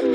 [0.00, 0.06] So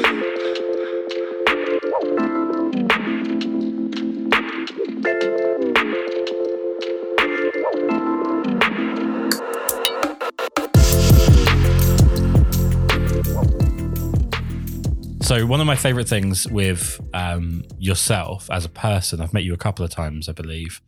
[15.45, 19.57] one of my favorite things with um, yourself as a person, I've met you a
[19.57, 20.81] couple of times, I believe,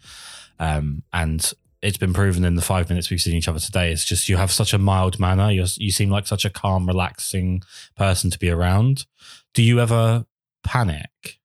[0.58, 3.92] um, and it's been proven in the five minutes we've seen each other today.
[3.92, 5.52] It's just you have such a mild manner.
[5.52, 7.62] you you seem like such a calm, relaxing
[7.96, 9.06] person to be around.
[9.54, 10.26] Do you ever
[10.64, 11.40] panic?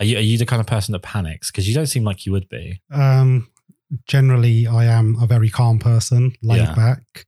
[0.00, 1.50] Are you, are you the kind of person that panics?
[1.50, 2.80] Because you don't seem like you would be.
[2.92, 3.50] Um,
[4.06, 6.74] generally, I am a very calm person, laid Yeah.
[6.74, 7.26] back.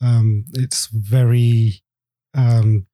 [0.00, 1.82] Um, it's very
[2.34, 2.86] um,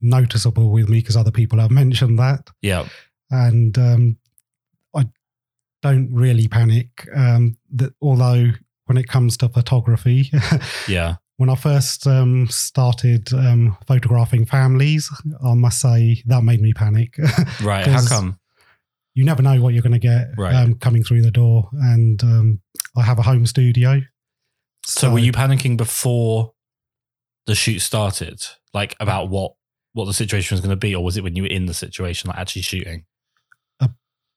[0.00, 2.50] noticeable with me because other people have mentioned that.
[2.62, 2.88] Yeah.
[3.30, 4.16] and um,
[5.82, 7.06] don't really panic.
[7.14, 8.50] Um, that although
[8.86, 10.30] when it comes to photography,
[10.88, 11.16] Yeah.
[11.36, 15.10] when I first um, started um, photographing families,
[15.44, 17.16] I must say that made me panic.
[17.62, 17.86] Right.
[17.86, 18.38] How come?
[19.14, 20.54] you never know what you're going to get Right.
[20.54, 22.60] um, coming through the door, and um,
[22.96, 24.02] I have a home studio.
[24.84, 26.52] So, were you panicking before
[27.46, 28.44] the shoot started?
[28.74, 29.54] Like about what
[29.94, 31.72] what the situation was going to be, or was it when you were in the
[31.74, 33.04] situation, like actually shooting?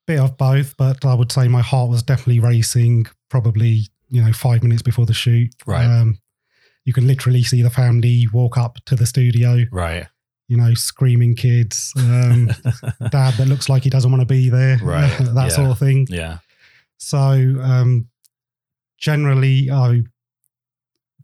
[0.10, 3.06] Bit of both, but I would say my heart was definitely racing.
[3.30, 5.52] Probably you know five minutes before the shoot.
[5.68, 5.86] Right.
[5.86, 6.18] Um,
[6.84, 9.66] you can literally see the family walk up to the studio.
[9.72, 10.08] Right.
[10.48, 12.48] You know, screaming kids, um,
[13.12, 15.48] dad that looks like he doesn't want to be there, Right, that yeah.
[15.50, 16.08] sort of thing.
[16.10, 16.40] yeah.
[16.98, 18.08] So um,
[18.98, 20.02] generally, I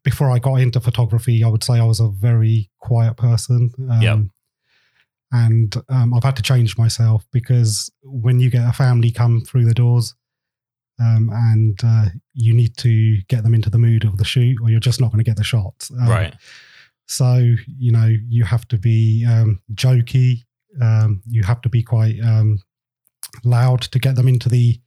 [0.04, 3.72] before I got into photography, I would say I was a very quiet person.
[3.90, 4.20] Um, Yep.
[5.42, 9.66] And um, I've had to change myself because when you get a family come through
[9.66, 10.16] the doors,
[10.98, 14.70] um, and uh, you need to get them into the mood of the shoot, or
[14.70, 15.92] you're just not going to get the shots.
[15.92, 16.34] Um, right.
[17.08, 17.30] So
[17.68, 20.46] you know you have to be um, jokey.
[20.82, 22.60] Um, you have to be quite um,
[23.44, 24.80] loud to get them into the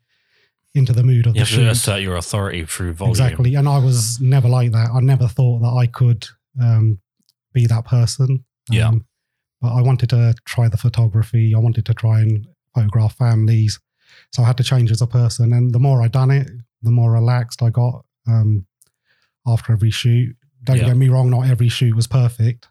[0.75, 1.69] into the mood of You the have to shoot.
[1.69, 3.13] assert your authority through volume.
[3.13, 3.55] Exactly.
[3.55, 4.91] And I was never like that.
[4.95, 6.27] I never thought that I could
[6.61, 7.01] um,
[7.53, 8.45] be that person.
[8.71, 8.93] Yeah.
[9.61, 11.55] But I wanted to try the photography.
[11.55, 13.81] I wanted to try and photograph families.
[14.33, 15.53] So I had to change as a person.
[15.53, 16.49] And the more I done it,
[16.83, 18.67] the more relaxed I got um,
[19.47, 20.37] after every shoot.
[20.65, 20.87] Don't Yeah.
[20.87, 22.69] get me wrong, not every shoot was perfect.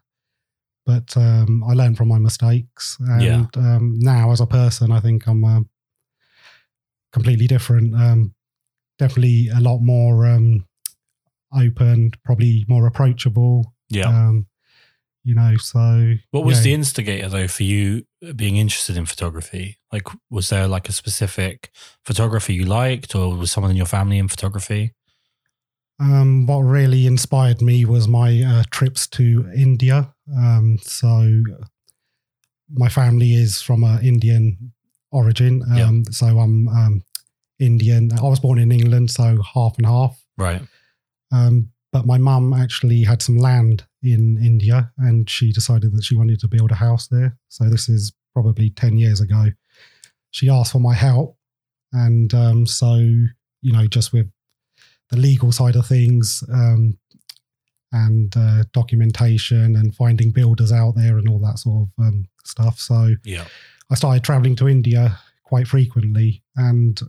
[0.86, 2.96] But um, I learned from my mistakes.
[3.00, 3.46] And Yeah.
[3.56, 5.60] um, now, as a person, I think I'm uh,
[7.12, 7.94] completely different.
[7.94, 8.34] Um,
[8.98, 10.66] definitely a lot more um,
[11.54, 13.74] open, probably more approachable.
[13.90, 14.08] Yeah.
[14.08, 14.46] Um,
[15.28, 19.76] you know, so what was the instigator though for you being interested in photography?
[19.92, 21.70] Like, was there like a specific
[22.02, 24.94] photographer you liked, or was someone in your family in photography?
[26.00, 30.14] Um, what really inspired me was my uh, trips to India.
[30.34, 31.42] Um, so
[32.72, 34.72] my family is from an Indian
[35.12, 35.62] origin.
[35.78, 37.02] Um, So I'm um,
[37.58, 38.12] Indian.
[38.16, 40.18] I was born in England, so half and half.
[40.38, 40.62] Right.
[41.30, 46.16] Um, but my mum actually had some land in India and she decided that she
[46.16, 47.36] wanted to build a house there.
[47.48, 49.46] So this is probably 10 years ago.
[50.30, 51.36] She asked for my help.
[51.92, 54.30] And um, so, you know, just with
[55.10, 56.98] the legal side of things um,
[57.92, 62.78] and uh, documentation and finding builders out there and all that sort of um, stuff.
[62.78, 63.46] So Yeah.
[63.90, 66.42] I started traveling to India quite frequently.
[66.56, 67.00] And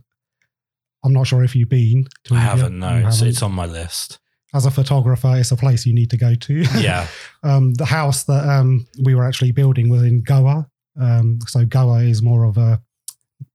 [1.04, 2.50] I'm not sure if you've been to I India.
[2.50, 2.78] haven't.
[2.78, 3.28] No, haven't?
[3.28, 4.18] it's on my list.
[4.54, 6.64] As a photographer, it's a place you need to go to.
[6.78, 7.06] Yeah.
[7.42, 10.68] um, the house that um, we were actually building was in Goa.
[11.00, 12.80] Um, so Goa is more of a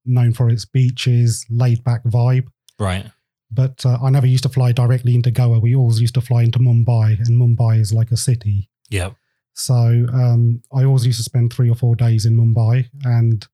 [0.05, 2.47] known for its beaches, laid back vibe.
[2.79, 3.05] Right.
[3.51, 5.59] But uh, I never used to fly directly into Goa.
[5.59, 8.69] We always used to fly into Mumbai, and Mumbai is like a city.
[8.89, 9.11] Yeah.
[9.53, 13.45] So um, I always used to spend three or four days in Mumbai, and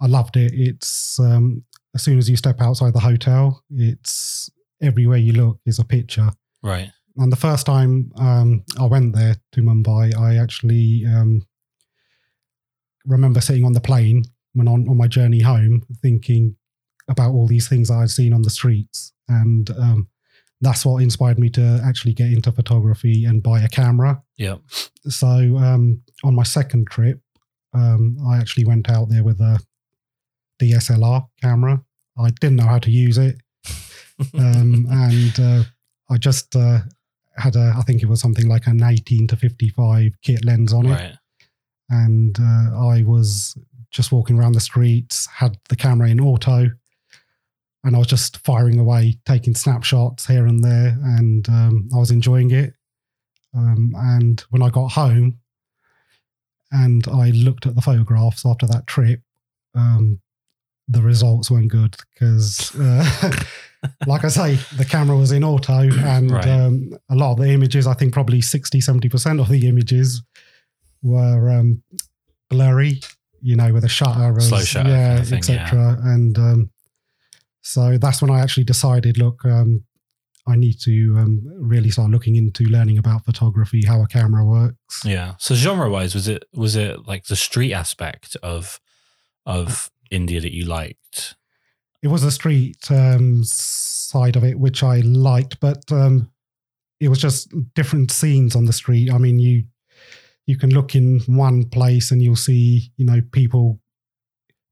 [0.00, 0.52] I loved it.
[0.54, 1.64] It's um,
[1.94, 6.30] as soon as you step outside the hotel, it's everywhere you look is a picture.
[6.62, 6.90] Right.
[7.16, 11.46] And the first time um, I went there to Mumbai, I actually um,
[13.04, 16.56] remember sitting on the plane when on, on my journey home, thinking
[17.08, 19.12] about all these things I'd seen on the streets.
[19.28, 20.08] And um,
[20.60, 24.22] that's what inspired me to actually get into photography and buy a camera.
[24.38, 24.56] Yeah.
[25.08, 27.20] So um, on my second trip,
[27.74, 29.58] um, I actually went out there with a
[30.60, 31.82] DSLR camera.
[32.18, 33.36] I didn't know how to use it
[34.34, 35.64] um, and uh,
[36.12, 36.80] I just uh,
[37.36, 40.86] had a, I think it was something like an 18 to 55 kit lens on
[40.86, 41.16] it, right.
[41.88, 43.56] and uh, I was
[43.90, 46.70] just walking around the streets, had the camera in auto,
[47.84, 52.10] and I was just firing away, taking snapshots here and there, and um, I was
[52.10, 52.74] enjoying it.
[53.54, 55.38] Um, and when I got home,
[56.70, 59.20] and I looked at the photographs after that trip,
[59.74, 60.20] um,
[60.88, 63.32] the results weren't good because, uh,
[64.06, 66.48] like I say, the camera was in auto and Right.
[66.48, 70.22] um, a lot of the images, I think probably 60, 70% of the images
[71.02, 71.82] were um,
[72.50, 73.00] blurry,
[73.40, 74.38] you know, with a shutter.
[74.40, 75.98] Slow as- shutter Yeah, kind of thing, etc.
[76.02, 76.70] And um,
[77.62, 79.84] so that's when I actually decided, look, um,
[80.48, 85.02] I need to um, really start looking into learning about photography, how a camera works.
[85.04, 85.34] Yeah.
[85.38, 88.80] So genre wise, was it was it like the street aspect of
[89.46, 91.34] of India that you liked?
[92.02, 96.30] it was the street um, side of it which I liked, but um,
[97.00, 99.12] it was just different scenes on the street.
[99.12, 99.64] I mean, you
[100.46, 103.78] you can look in one place and you'll see you know people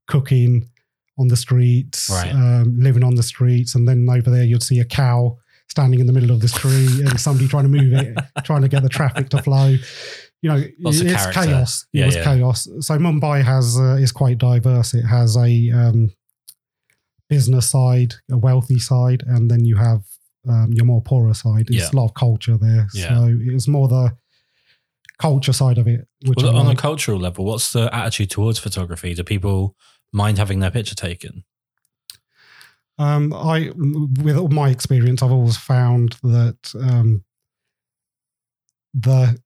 [0.07, 0.69] cooking
[1.17, 2.33] on the streets, Right.
[2.33, 5.37] um, living on the streets, and then over there you'd see a cow
[5.69, 8.67] standing in the middle of the street and somebody trying to move it, trying to
[8.67, 9.77] get the traffic to flow.
[10.41, 11.85] You know, Lots it's chaos.
[11.93, 12.23] It Yeah, was yeah.
[12.23, 12.67] chaos.
[12.79, 14.93] So Mumbai has uh, is quite diverse.
[14.93, 16.09] It has a um,
[17.29, 20.01] business side, a wealthy side, and then you have
[20.49, 21.69] um, your more poorer side.
[21.69, 21.89] It's Yeah.
[21.93, 22.87] a lot of culture there.
[22.91, 24.17] So it was more the
[25.19, 26.07] culture side of it.
[26.25, 29.13] Well, on a cultural level, what's the attitude towards photography?
[29.13, 29.75] Do people
[30.11, 31.43] mind having their picture taken?
[32.97, 37.23] Um, I, with all my experience, I've always found that um,
[38.93, 39.39] the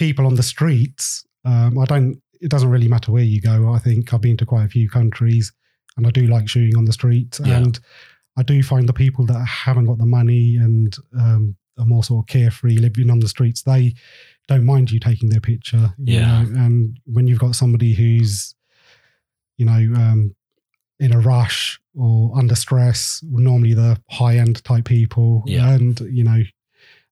[0.00, 2.20] people on the streets, um, I don't.
[2.40, 3.72] It doesn't really matter where you go.
[3.72, 5.52] I think I've been to quite a few countries,
[5.96, 7.38] and I do like shooting on the streets.
[7.44, 7.58] Yeah.
[7.58, 7.78] And
[8.36, 12.24] I do find the people that haven't got the money and um, are more sort
[12.24, 13.94] of carefree, living on the streets, they
[14.48, 15.94] don't mind you taking their picture.
[15.98, 16.42] you Yeah.
[16.42, 16.60] know.
[16.64, 18.54] And when you've got somebody who's,
[19.58, 20.34] you know, um,
[20.98, 25.72] in a rush or under stress, normally the high end type people, Yeah.
[25.74, 26.42] and you know,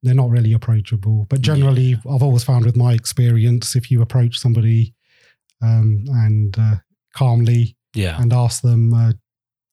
[0.03, 1.27] they're not really approachable.
[1.29, 4.95] But generally, I've always found with my experience, if you approach somebody
[5.63, 6.77] um, and uh,
[7.17, 8.21] calmly Yeah.
[8.21, 9.13] and ask them, uh,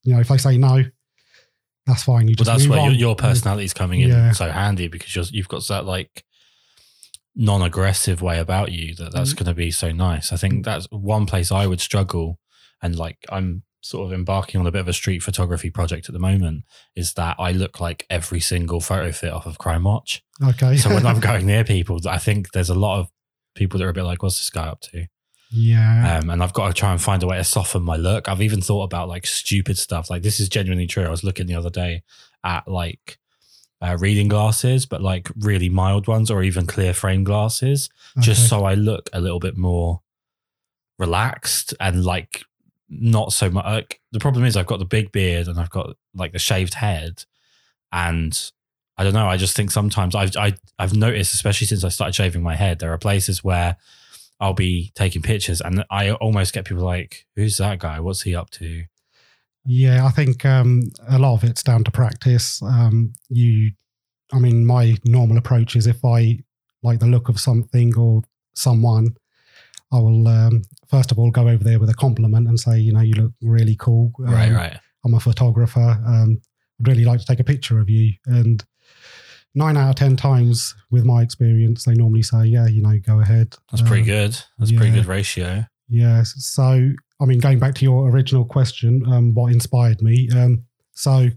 [0.03, 0.83] you know, if they say no,
[1.85, 2.27] that's fine.
[2.27, 4.31] You Well, just that's move where your, your personality is coming in Yeah.
[4.31, 6.25] so handy because you're, you've got that like
[7.35, 9.37] non-aggressive way about you that that's Mm.
[9.37, 10.31] going to be so nice.
[10.31, 12.39] I think that's one place I would struggle,
[12.81, 16.13] and like I'm sort of embarking on a bit of a street photography project at
[16.13, 16.63] the moment.
[16.95, 20.23] Is that I look like every single photo fit off of Crime Watch.
[20.43, 20.77] Okay.
[20.77, 23.09] So when I'm going near people, I think there's a lot of
[23.53, 25.05] people that are a bit like, "What's this guy up to?"
[25.51, 26.17] yeah.
[26.17, 28.27] Um, and I've got to try and find a way to soften my look.
[28.27, 30.09] I've even thought about like stupid stuff.
[30.09, 31.05] Like this is genuinely true.
[31.05, 32.03] I was looking the other day
[32.43, 33.19] at like
[33.81, 37.89] uh, reading glasses, but like really mild ones, or even clear frame glasses,
[38.19, 40.01] just so I look a little bit more
[40.97, 42.43] relaxed and like
[42.89, 43.65] not so much.
[43.65, 46.75] Like, the problem is I've got the big beard and I've got like the shaved
[46.75, 47.23] head,
[47.91, 48.51] and
[48.97, 49.27] I don't know.
[49.27, 52.79] I just think sometimes I've I, I've noticed, especially since I started shaving my head,
[52.79, 53.77] there are places where
[54.39, 57.99] I'll be taking pictures and I almost get people like, "Who's that guy?
[57.99, 58.85] What's he up to?"
[59.65, 62.61] Yeah, I think um, a lot of it's down to practice.
[62.61, 63.71] Um, you,
[64.31, 66.39] I mean, my normal approach is if I
[66.83, 68.21] like the look of something or
[68.53, 69.15] someone,
[69.95, 72.91] I will um, first of all go over there with a compliment and say, you
[72.93, 74.11] know, you look really cool.
[74.19, 74.77] right, Um, right.
[75.03, 75.79] I'm a photographer.
[76.05, 76.39] Um,
[76.79, 78.13] I'd really like to take a picture of you.
[78.25, 78.63] And
[79.53, 83.19] nine out of 10 times with my experience, they normally say, yeah, you know, go
[83.21, 83.55] ahead.
[83.71, 84.37] That's pretty Um, good.
[84.57, 85.65] That's a pretty good ratio.
[85.87, 86.33] Yes.
[86.37, 90.27] So, I mean, going back to your original question, um, what inspired me?
[90.35, 91.29] Um, so,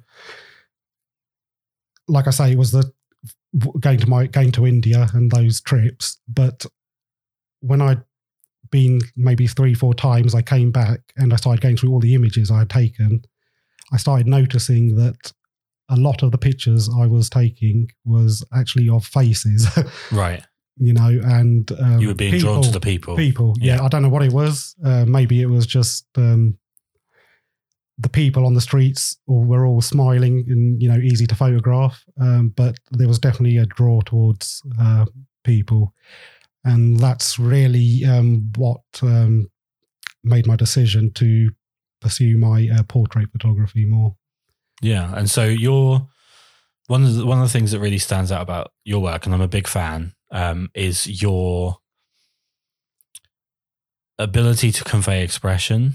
[2.08, 2.90] like I say, it was the
[3.80, 6.18] going to my going to India and those trips.
[6.28, 6.64] But
[7.60, 8.02] when I'd
[8.70, 12.14] been maybe three, four times, I came back and I started going through all the
[12.14, 13.22] images I had taken.
[13.92, 15.32] I started noticing that
[15.88, 19.66] a lot of the pictures I was taking was actually of faces,
[20.12, 20.42] Right.
[20.76, 23.16] you know, and um, You were being drawn to the people.
[23.16, 23.54] people.
[23.58, 23.76] Yeah.
[23.76, 23.84] Yeah.
[23.84, 24.74] I don't know what it was.
[24.84, 26.58] Uh, maybe it was just um,
[27.96, 32.04] the people on the streets or were all smiling and you know easy to photograph.
[32.20, 35.06] Um, but there was definitely a draw towards uh,
[35.44, 35.94] people,
[36.64, 39.48] and that's really um, what um,
[40.24, 41.50] made my decision to
[42.00, 44.16] pursue my uh, portrait photography more.
[44.80, 46.08] Yeah, and so you're
[46.86, 49.34] one of the, one of the things that really stands out about your work, and
[49.34, 51.78] I'm a big fan, um, is your
[54.18, 55.94] ability to convey expression.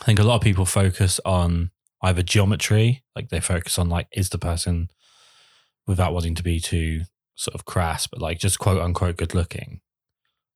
[0.00, 1.70] I think a lot of people focus on
[2.02, 4.88] either geometry, like they focus on like is the person
[5.86, 7.02] without wanting to be too
[7.34, 9.80] sort of crass, but like just quote unquote good looking.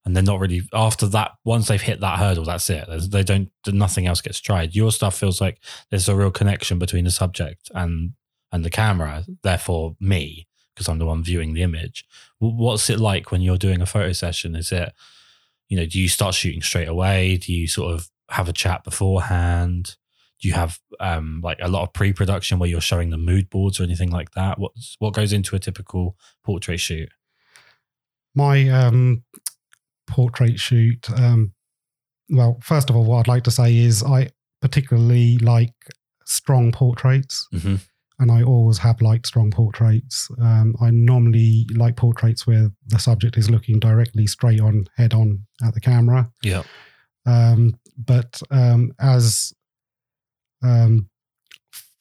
[0.04, 1.32] And they're not really after that.
[1.44, 2.88] Once they've hit that hurdle, that's it.
[3.10, 3.50] They don't.
[3.66, 4.76] Nothing else gets tried.
[4.76, 8.12] Your stuff feels like there's a real connection between the subject and
[8.52, 9.24] and the camera.
[9.42, 12.04] Therefore, me because I'm the one viewing the image.
[12.38, 14.54] What's it like when you're doing a photo session?
[14.54, 14.92] Is it
[15.68, 17.36] you know, do you start shooting straight away?
[17.36, 19.96] Do you sort of have a chat beforehand?
[20.40, 23.80] Do you have um, like a lot of pre-production where you're showing the mood boards
[23.80, 24.58] or anything like that?
[24.58, 27.08] What what goes into a typical portrait shoot?
[28.34, 29.24] My um,
[30.06, 31.08] portrait shoot.
[31.10, 31.52] Um,
[32.28, 34.28] well, first of all, what I'd like to say is I
[34.60, 35.74] particularly like
[36.26, 37.80] strong portraits, Mhm.
[38.18, 40.28] and I always have liked strong portraits.
[40.40, 45.46] Um, I normally like portraits where the subject is looking directly straight on, head on
[45.62, 46.30] at the camera.
[46.42, 46.64] Yeah.
[47.26, 49.52] Um, but um, as
[50.62, 51.08] um,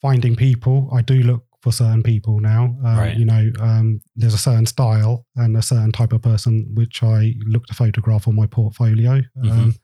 [0.00, 2.76] finding people, I do look for certain people now.
[2.84, 3.16] Um, Right.
[3.16, 7.34] You know, um, there's a certain style and a certain type of person which I
[7.46, 9.22] look to photograph on my portfolio.
[9.42, 9.74] Um,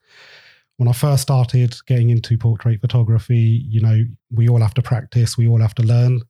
[0.77, 5.37] when I first started getting into portrait photography, you know, we all have to practice,
[5.37, 6.21] we all have to learn.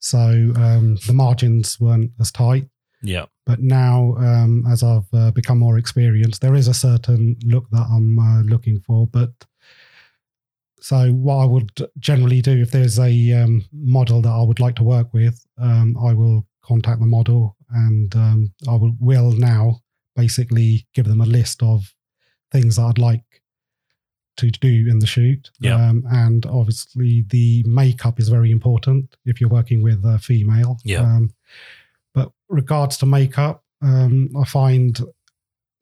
[0.00, 0.18] So
[0.56, 2.66] um, the margins weren't as tight.
[3.02, 3.26] Yeah.
[3.46, 7.86] But now, um, as I've uh, become more experienced, there is a certain look that
[7.90, 9.06] I'm uh, looking for.
[9.06, 9.30] But
[10.80, 14.76] so, what I would generally do if there's a um, model that I would like
[14.76, 19.80] to work with, um, I will contact the model and um, I will, will now
[20.14, 21.94] basically give them a list of
[22.50, 23.24] things that I'd like
[24.36, 25.50] to do in the shoot.
[25.60, 25.74] Yeah.
[25.74, 30.78] Um, and obviously, the makeup is very important if you're working with a female.
[30.84, 31.00] Yeah.
[31.00, 31.34] Um,
[32.14, 34.98] but regards to makeup, um, I find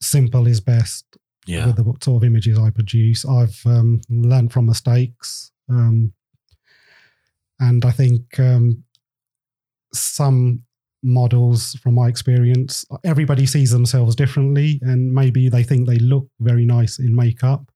[0.01, 1.05] simple is best
[1.47, 1.67] Yeah.
[1.67, 3.25] with the sort of images I produce.
[3.25, 6.13] I've um, learned from mistakes, um,
[7.61, 8.85] and I think um,
[9.93, 10.63] some
[11.03, 16.67] models, from my experience, everybody sees themselves differently, and maybe they think they look very
[16.67, 17.71] nice in makeup,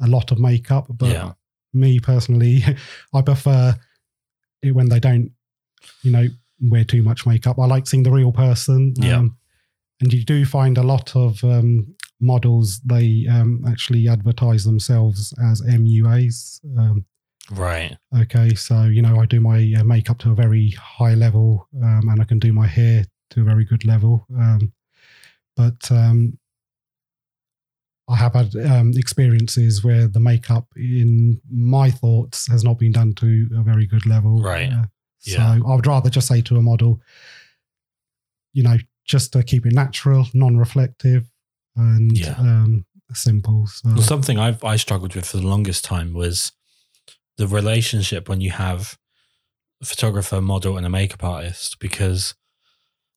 [0.00, 0.86] a lot of makeup.
[0.88, 1.32] But yeah.
[1.72, 2.62] me personally,
[3.14, 3.76] I prefer
[4.62, 5.32] it when they don't,
[6.02, 6.26] you know,
[6.62, 7.58] wear too much makeup.
[7.58, 8.94] I like seeing the real person.
[8.96, 9.18] Yeah.
[9.18, 9.36] Um,
[10.00, 15.62] and you do find a lot of um, models, they um, actually advertise themselves as
[15.62, 16.60] MUAs.
[16.78, 17.04] Um,
[17.50, 17.96] Right.
[18.22, 22.08] okay, so, you know, I do my uh, makeup to a very high level um,
[22.08, 24.26] and I can do my hair to a very good level.
[24.36, 24.72] Um,
[25.56, 26.38] but um,
[28.08, 33.14] I have had um, experiences where the makeup, in my thoughts, has not been done
[33.14, 34.42] to a very good level.
[34.42, 34.72] Right.
[34.72, 34.84] Uh,
[35.20, 35.60] so Yeah.
[35.66, 37.00] I would rather just say to a model,
[38.52, 41.28] you know, just to keep it natural, non-reflective,
[41.76, 42.34] and Yeah.
[42.38, 43.66] um, simple.
[43.66, 46.52] So Well, something I've I struggled with for the longest time was
[47.36, 48.98] the relationship when you have
[49.80, 52.34] a photographer, model, and a makeup artist because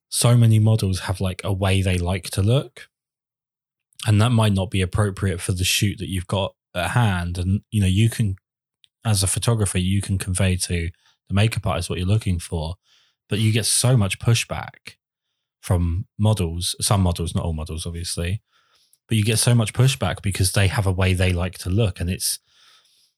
[0.09, 2.89] so many models have like a way they like to look,
[4.05, 7.37] and that might not be appropriate for the shoot that you've got at hand.
[7.37, 8.35] And you know, you can,
[9.05, 10.89] as a photographer, you can convey to
[11.27, 12.75] the makeup artist what you're looking for,
[13.27, 14.95] but you get so much pushback
[15.61, 16.75] from models.
[16.81, 18.41] Some models, not all models, obviously.
[19.07, 21.99] But you get so much pushback because they have a way they like to look.
[21.99, 22.39] And it's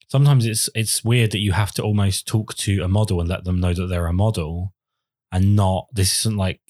[0.08, 3.44] sometimes it's it's weird that you have to almost talk to a model and let
[3.44, 4.74] them know that they're a model
[5.32, 6.62] and not this isn't like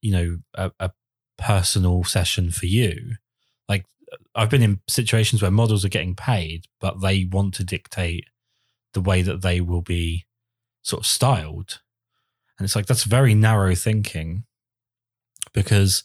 [0.00, 0.90] you know a, a
[1.38, 3.16] personal session for you.
[3.68, 3.86] Like
[4.34, 8.26] i've been in situations where models are getting paid but they want to dictate
[8.92, 10.26] the way that they will be
[10.82, 11.80] sort of styled.
[12.58, 14.44] And it's like that's very narrow thinking
[15.52, 16.04] because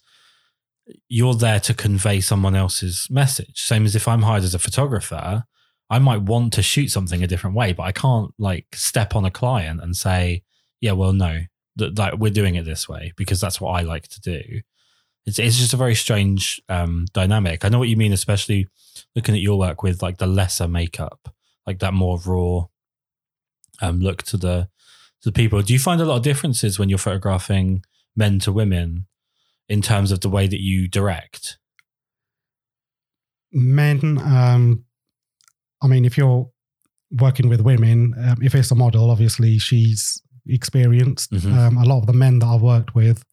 [1.08, 3.62] you're there to convey someone else's message.
[3.62, 5.44] Same as if I'm hired as a photographer,
[5.90, 9.26] I might want to shoot something a different way, but I can't like step on
[9.26, 10.44] a client and say,
[10.82, 11.42] "Yeah, well, no,
[11.78, 14.62] that like we're doing it this way because that's what I like to do."
[15.26, 17.64] It's it's just a very strange um, dynamic.
[17.64, 18.68] I know what you mean, especially
[19.16, 21.34] looking at your work with like the lesser makeup,
[21.66, 22.66] like that more raw
[23.82, 24.70] um, look to the
[25.22, 25.62] to the people.
[25.62, 27.84] Do you find a lot of differences when you're photographing
[28.16, 29.08] men to women
[29.70, 31.58] in terms of the way that you direct?
[33.54, 34.84] men, um,
[35.82, 36.50] I mean, if you're
[37.12, 41.32] working with women, um, if it's a model, obviously she's experienced.
[41.32, 41.54] Mhm.
[41.54, 43.24] Um, a lot of the men that I've worked with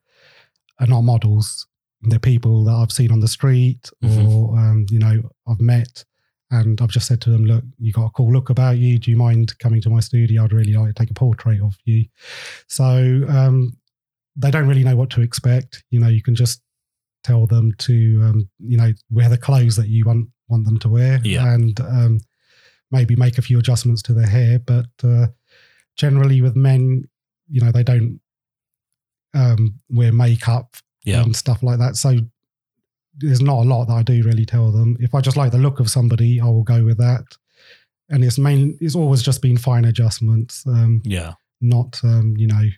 [0.79, 1.67] are not models.
[2.03, 4.29] They're people that I've seen on the street Mhm.
[4.29, 6.05] or, um, you know, I've met.
[6.51, 8.99] And I've just said to them, look, you got a cool look about you.
[8.99, 10.45] Do you mind coming to my studio?
[10.45, 12.07] I'd really like to take a portrait of you.
[12.69, 13.77] So um,
[14.37, 15.85] they don't really know what to expect.
[15.91, 16.61] You know, you can just
[17.23, 20.89] tell them to, um, you know, wear the clothes that you want want them to
[20.91, 21.55] wear, Yeah.
[21.55, 22.21] and um,
[22.91, 24.59] maybe make a few adjustments to their hair.
[24.59, 25.29] But uh,
[25.97, 27.05] generally, with men,
[27.49, 28.21] you know, they don't
[29.35, 31.23] um, wear makeup Yeah.
[31.23, 31.97] and stuff like that.
[31.97, 32.19] So
[33.17, 34.97] there's not a lot that I do really tell them.
[35.01, 37.25] If I just like the look of somebody, I will go with that.
[38.11, 41.35] And it's main, it's always just been fine adjustments, um, Yeah.
[41.61, 42.69] not um, you know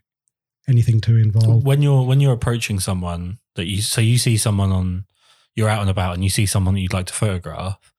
[0.69, 1.65] anything too involved.
[1.67, 5.07] When you're when you're approaching someone that you so you see someone on
[5.55, 7.93] you're out and about and you see someone that you'd like to photograph.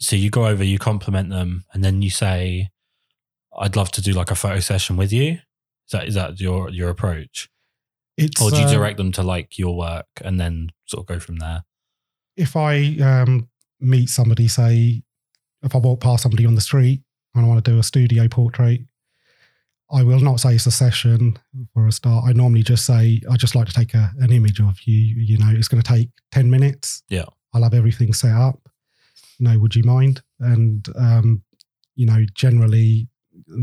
[0.00, 2.70] So you go over, you compliment them, and then you say,
[3.56, 5.38] "I'd love to do like a photo session with you."
[5.86, 7.48] Is that is that your your approach,
[8.16, 11.06] It's or do you uh, direct them to like your work and then sort of
[11.06, 11.64] go from there?
[12.36, 13.48] if I um,
[13.80, 15.02] meet somebody, say,
[15.62, 17.02] if I walk past somebody on the street
[17.34, 18.82] and I want to do a studio portrait,
[19.90, 21.38] I will not say it's a session
[21.72, 22.24] for a start.
[22.26, 24.96] I normally just say, I just like to take a, an image of you.
[24.96, 27.02] You know, it's going to take 10 minutes.
[27.08, 27.26] Yeah.
[27.54, 28.58] I'll have everything set up.
[29.38, 30.22] You know, would you mind?
[30.40, 31.42] And, um,
[31.94, 33.08] you know, generally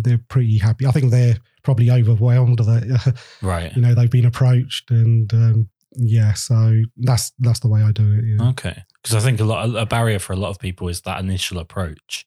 [0.01, 0.85] they're pretty happy.
[0.85, 3.75] I think they're probably overwhelmed that, Right.
[3.75, 8.13] you know, they've been approached and, um, yeah, so that's that's the way I do
[8.13, 8.25] it.
[8.25, 8.49] Yeah.
[8.49, 11.19] Okay, because I think a lot a barrier for a lot of people is that
[11.19, 12.25] initial approach,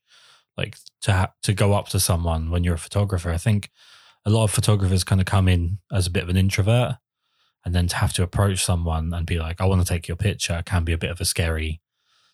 [0.56, 3.30] like to ha- to go up to someone when you're a photographer.
[3.30, 3.70] I think
[4.24, 6.96] a lot of photographers kind of come in as a bit of an introvert,
[7.64, 10.16] and then to have to approach someone and be like, "I want to take your
[10.16, 11.80] picture," can be a bit of a scary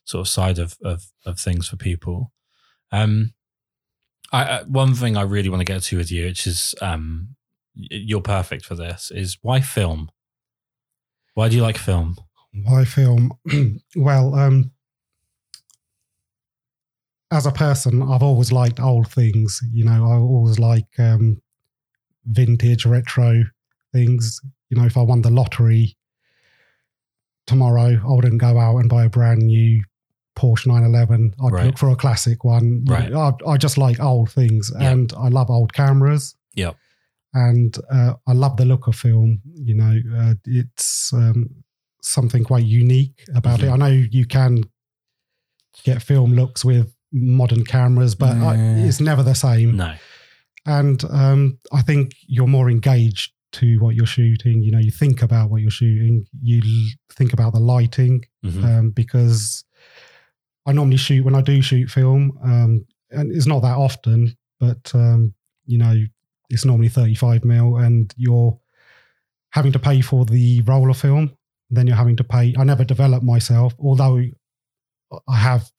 [0.05, 2.33] sort of side of of, of things for people.
[2.91, 3.35] Um,
[4.33, 7.37] I, I one thing I really want to get to with you, which is um,
[7.75, 10.11] you're perfect for this, is why film.
[11.35, 12.17] Why do you like film?
[12.65, 13.33] Why film?
[13.97, 14.72] well, um,
[17.33, 19.61] as a person, I've always liked old things.
[19.73, 21.41] You know, I always like um,
[22.27, 23.45] vintage, retro
[23.93, 24.41] things.
[24.71, 25.97] You know, if I won the lottery
[27.47, 29.83] tomorrow, I wouldn't go out and buy a brand new
[30.37, 31.35] Porsche 911.
[31.45, 31.67] I'd Right.
[31.67, 32.85] look for a classic one.
[32.87, 33.13] Right.
[33.13, 36.35] I, I just like old things, and I love old cameras.
[36.55, 36.73] Yeah.
[37.35, 39.41] And uh, I love the look of film.
[39.55, 41.51] You know, uh, it's um,
[42.03, 43.67] something quite unique about it.
[43.67, 43.73] Mhm.
[43.73, 44.65] I know you can
[45.85, 49.77] get film looks with modern cameras, but I, it's never the same.
[49.77, 49.95] No.
[50.67, 54.63] And um, I think you're more engaged to what you're shooting.
[54.63, 56.25] You know, you think about what you're shooting.
[56.43, 58.65] You l- think about the lighting Mhm.
[58.65, 59.65] um, because
[60.67, 64.91] I normally shoot when I do shoot film, um, and it's not that often, but
[64.95, 65.35] um,
[65.67, 66.05] you know,
[66.49, 68.59] it's normally 35 mil, and you're
[69.51, 71.37] having to pay for the roll of film.
[71.69, 72.55] Then you're having to pay.
[72.57, 74.23] I never developed myself, although
[75.29, 75.71] I have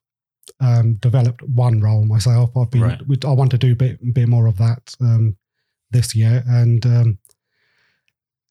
[0.60, 2.56] um, developed one roll myself.
[2.58, 2.82] I've been.
[2.82, 3.26] Right.
[3.26, 5.36] I want to do a bit, bit more of that um,
[5.92, 7.18] this year, and um,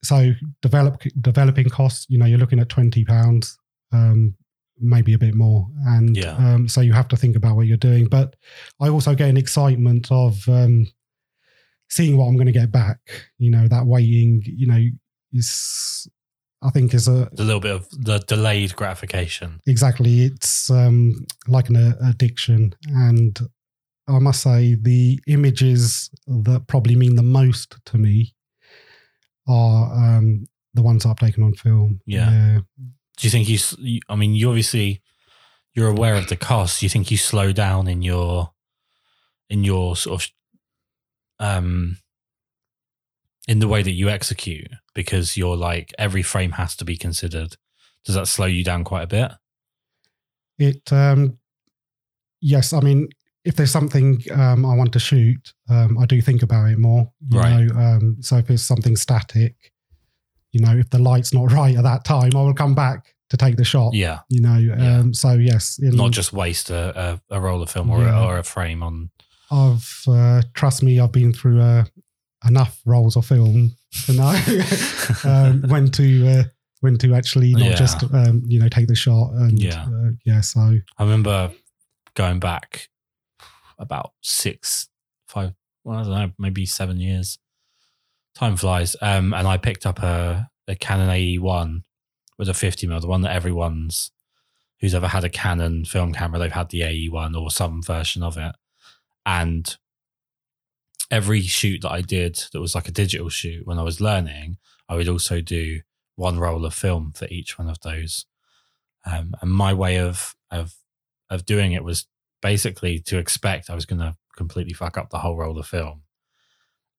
[0.03, 2.07] so develop developing costs.
[2.09, 3.59] You know, you're looking at twenty pounds.
[3.93, 4.35] Um,
[4.81, 6.33] maybe a bit more and Yeah.
[6.33, 8.35] um, so you have to think about what you're doing but
[8.81, 10.89] i also get an excitement of um,
[11.89, 12.99] seeing what i'm going to get back
[13.39, 14.83] you know that waiting you know
[15.33, 16.09] is
[16.63, 19.61] i think is a a little bit of the delayed gratification.
[19.67, 23.39] exactly it's um, like an uh, addiction and
[24.09, 28.35] i must say the images that probably mean the most to me
[29.49, 32.61] are um, the ones i've taken on film Yeah.
[33.19, 33.59] Do you think you?
[33.79, 35.03] you- I mean, you obviously
[35.75, 36.81] you're aware of the cost.
[36.81, 38.53] Do you think you slow down in your
[39.51, 40.31] in your sort of
[41.39, 41.99] um
[43.49, 47.57] in the way that you execute because you're like every frame has to be considered.
[48.05, 49.33] Does that slow you down quite a bit?
[50.59, 51.39] it um
[52.41, 53.09] yes i mean
[53.45, 57.11] if there's something um i want to shoot um i do think about it more
[57.31, 57.67] you Right.
[57.67, 59.55] know um so if it's something static
[60.53, 63.37] you know if the light's not right at that time i will come back to
[63.39, 64.99] take the shot Yeah, you know Yeah.
[64.99, 68.21] um so yes in, not just waste a, a, a roll of film or, Yeah.
[68.21, 69.11] a, or a frame on.
[69.51, 71.85] i've uh, trust me i've been through uh,
[72.47, 73.75] enough rolls of film
[74.07, 74.41] to know
[75.25, 76.43] um, when to uh,
[76.81, 77.75] when to actually not Yeah.
[77.75, 79.85] just um, you know take the shot and Yeah.
[79.85, 80.61] uh, yeah so
[80.99, 81.53] I remember
[82.15, 82.89] going back
[83.79, 84.89] about six,
[85.27, 87.39] five, well, I don't know, maybe seven years.
[88.35, 88.95] Time flies.
[89.01, 91.83] Um, and I picked up a, a Canon AE1
[92.39, 94.11] with a 50 mil, the one that everyone's
[94.81, 98.37] who's ever had a Canon film camera, they've had the AE1 or some version of
[98.37, 98.55] it.
[99.27, 99.77] And
[101.13, 104.57] every shoot that I did that was like a digital shoot when I was learning,
[104.89, 105.81] I would also do
[106.17, 108.25] one roll of film for each one of those.
[109.05, 110.75] Um, and my way of of
[111.29, 112.07] of doing it was
[112.41, 116.03] basically to expect I was going to completely fuck up the whole roll of film,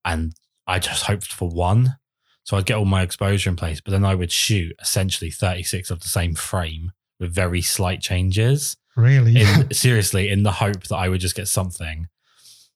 [0.05, 0.33] and
[0.67, 1.97] I just hoped for one.
[2.45, 5.89] So I'd get all my exposure in place, but then I would shoot essentially 36
[5.89, 8.75] of the same frame with very slight changes.
[8.97, 12.09] really In, seriously, in the hope that I would just get something.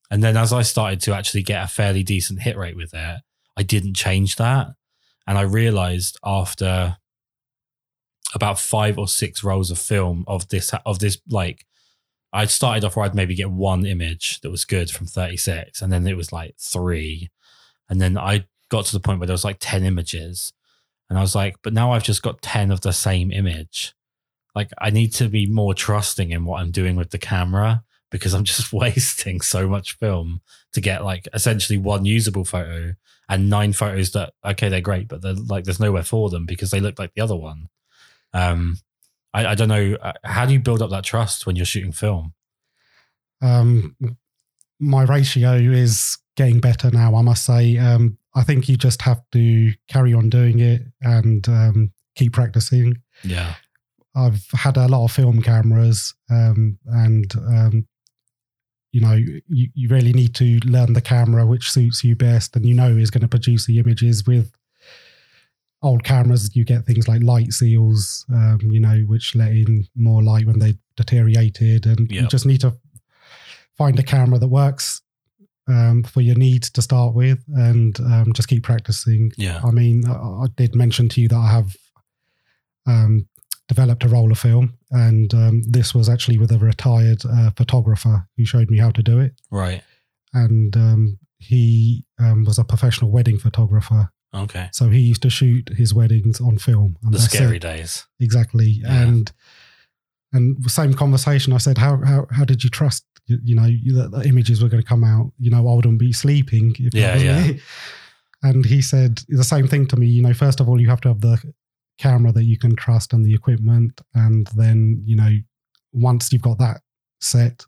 [0.10, 3.22] And then as I started to actually get a fairly decent hit rate with it,
[3.58, 4.68] I didn't change that.
[5.26, 6.98] And I realized after
[8.34, 11.66] about five or six rolls of film of this of this like
[12.34, 15.92] I'd started off where I'd maybe get one image that was good from 36, and
[15.92, 17.30] then it was like three.
[17.90, 20.54] And then I got to the point where there was like 10 images.
[21.10, 23.94] And I was like, but now I've just got 10 of the same image.
[24.56, 28.34] like I need to be more trusting in what I'm doing with the camera because
[28.34, 30.42] I'm just wasting so much film
[30.74, 32.94] to get like essentially one usable photo
[33.30, 36.72] and nine photos that okay they're great but they're like there's nowhere for them because
[36.72, 37.70] they look like the other one.
[38.34, 38.78] Um,
[39.34, 41.92] I, I don't know uh, how do you build up that trust when you're shooting
[41.92, 42.34] film.
[43.42, 43.96] Um,
[44.80, 47.16] my ratio is getting better now.
[47.16, 47.78] I must say.
[47.78, 53.02] Um, I think you just have to carry on doing it and um, keep practicing.
[53.24, 53.56] Yeah.
[54.16, 57.88] I've had a lot of film cameras, um, and um,
[58.98, 62.66] you know, you, you really need to learn the camera which suits you best, and
[62.66, 64.26] you know is going to produce the images.
[64.26, 64.52] With
[65.84, 70.24] old cameras, you get things like light seals, um, you know, which let in more
[70.24, 72.74] light when they deteriorated, and you just need to
[73.78, 75.04] find a camera that works
[75.68, 79.32] um, for your needs to start with, and um, just keep practicing.
[79.38, 79.62] Yeah.
[79.64, 81.78] I mean, I, I did mention to you that I have
[82.88, 83.28] um,
[83.68, 88.46] developed a roller film, and um, this was actually with a retired uh, photographer who
[88.46, 89.34] showed me how to do it.
[89.52, 89.84] Right.
[90.34, 94.70] And um, he um, was a professional wedding photographer, Okay.
[94.72, 96.98] so he used to shoot his weddings on film.
[97.04, 97.62] And The scary it.
[97.64, 98.06] days.
[98.20, 98.66] exactly.
[98.84, 99.02] Yeah.
[99.04, 99.32] And
[100.34, 101.54] and the same conversation.
[101.54, 103.06] I said, "How how how did you trust?
[103.28, 105.32] You, you know, you, that the images were going to come out.
[105.40, 106.76] You know, I wouldn't be sleeping.
[106.80, 107.48] If Yeah, yeah.
[107.48, 107.60] me."
[108.44, 110.08] And he said the same thing to me.
[110.08, 111.42] You know, first of all, you have to have the
[111.98, 115.32] camera that you can trust and the equipment, and then you know,
[115.94, 116.82] once you've got that
[117.22, 117.66] set,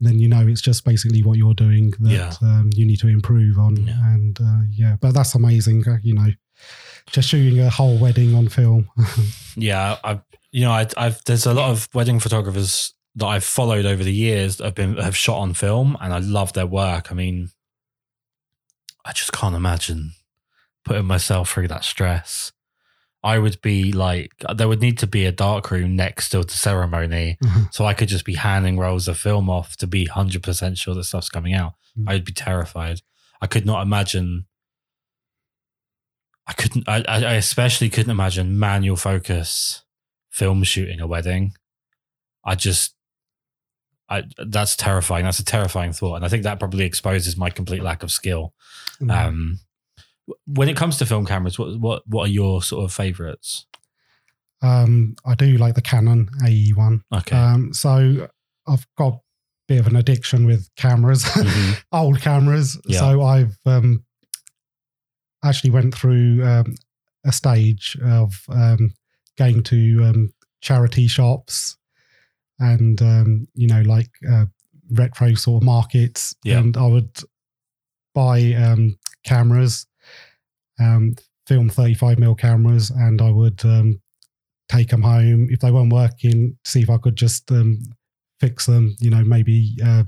[0.00, 2.32] then you know it's just basically what you're doing that Yeah.
[2.42, 3.76] um, you need to improve on.
[3.76, 4.14] Yeah.
[4.14, 5.86] And uh, yeah, but that's amazing.
[5.88, 6.28] uh, You know,
[7.10, 8.88] just shooting a whole wedding on film.
[9.56, 10.20] Yeah, I've
[10.52, 14.14] you know I, I've there's a lot of wedding photographers that I've followed over the
[14.14, 17.10] years that have been have shot on film, and I love their work.
[17.10, 17.50] I mean,
[19.04, 20.12] I just can't imagine
[20.84, 22.52] putting myself through that stress.
[23.22, 26.52] I would be like, there would need to be a dark room next to the
[26.52, 27.36] ceremony,
[27.70, 30.94] so I could just be handing rolls of film off to be hundred percent sure
[30.94, 31.74] that stuff's coming out.
[31.98, 32.08] Mm.
[32.08, 33.02] I'd be terrified.
[33.42, 34.46] I could not imagine.
[36.46, 36.88] I couldn't.
[36.88, 39.82] I, I especially couldn't imagine manual focus
[40.30, 41.52] film shooting a wedding.
[42.42, 42.94] I just.
[44.08, 45.24] I, that's terrifying.
[45.24, 48.54] That's a terrifying thought, and I think that probably exposes my complete lack of skill.
[49.00, 49.26] Mm.
[49.26, 49.60] Um,
[50.46, 53.66] when it comes to film cameras, what what what are your sort of favorites?
[54.62, 57.02] Um, I do like the Canon AE one.
[57.14, 58.28] Okay, Um, so
[58.68, 59.20] I've got a
[59.68, 61.82] bit of an addiction with cameras, Mhm.
[61.92, 62.78] old cameras.
[62.86, 62.98] Yeah.
[63.00, 64.04] So I've um,
[65.42, 66.74] actually went through um,
[67.24, 68.92] a stage of um,
[69.38, 71.76] going to um, charity shops
[72.58, 74.44] and um, you know like uh,
[74.90, 76.58] retro sort of markets, Yeah.
[76.58, 77.18] and I would
[78.14, 79.86] buy um, cameras,
[80.80, 81.14] um,
[81.46, 84.00] film 35 mil cameras, and I would um,
[84.68, 86.56] take them home if they weren't working.
[86.64, 87.78] See if I could just um,
[88.40, 88.96] fix them.
[89.00, 90.04] You know, maybe uh,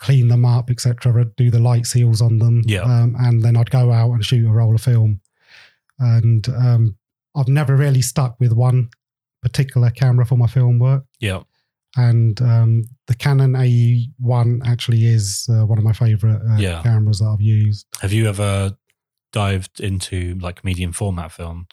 [0.00, 1.24] clean them up, etc.
[1.36, 2.62] Do the light seals on them.
[2.66, 2.82] Yeah.
[2.82, 5.20] um, and then I'd go out and shoot a roll of film.
[5.98, 6.96] And um,
[7.36, 8.90] I've never really stuck with one
[9.42, 11.04] particular camera for my film work.
[11.20, 11.40] yeah,
[11.96, 16.82] And um, the Canon AE1 actually is uh, one of my favorite uh, Yeah.
[16.82, 17.86] cameras that I've used.
[18.00, 18.76] Have you ever
[19.32, 21.66] dived into like medium format film?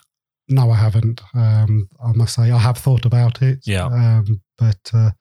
[0.47, 1.21] No, I haven't.
[1.33, 3.59] Um, I must say, I have thought about it.
[3.65, 3.85] Yeah.
[3.85, 5.11] Um, but uh,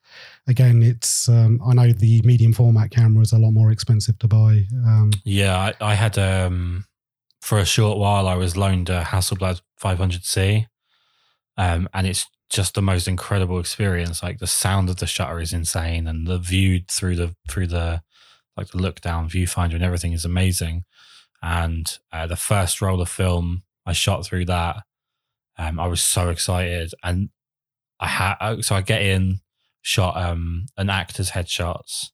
[0.47, 4.27] again, it's um, I know the medium format camera is a lot more expensive to
[4.27, 4.65] buy.
[4.85, 6.85] Um, Yeah, I, I had um
[7.41, 10.65] for a short while I was loaned a Hasselblad 500C,
[11.57, 14.23] um, and it's just the most incredible experience.
[14.23, 18.01] Like the sound of the shutter is insane, and the view through the through the
[18.55, 20.85] like the look down viewfinder and everything is amazing.
[21.45, 24.77] And uh, the first roll of film I shot through that,
[25.59, 27.29] um, I was so excited, and
[27.99, 29.41] I had so I get in,
[29.83, 32.09] shot um an actor's headshots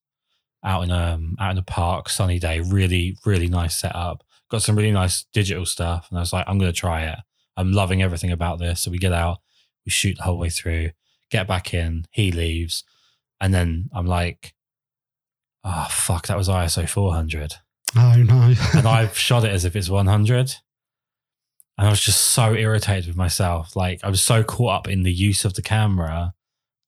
[0.65, 4.21] out in um out in a park, sunny day, really really nice setup.
[4.49, 7.19] Got some really nice digital stuff, and I was like, I'm gonna try it.
[7.55, 8.81] I'm loving everything about this.
[8.81, 9.37] So we get out,
[9.85, 10.89] we shoot the whole way through,
[11.29, 12.83] get back in, he leaves,
[13.39, 14.55] and then I'm like,
[15.63, 17.55] oh fuck, that was ISO 400,
[17.95, 18.53] oh no!
[18.73, 20.55] and I've shot it as if it's 100.
[21.77, 23.75] And I was just so irritated with myself.
[23.75, 26.33] Like I was so caught up in the use of the camera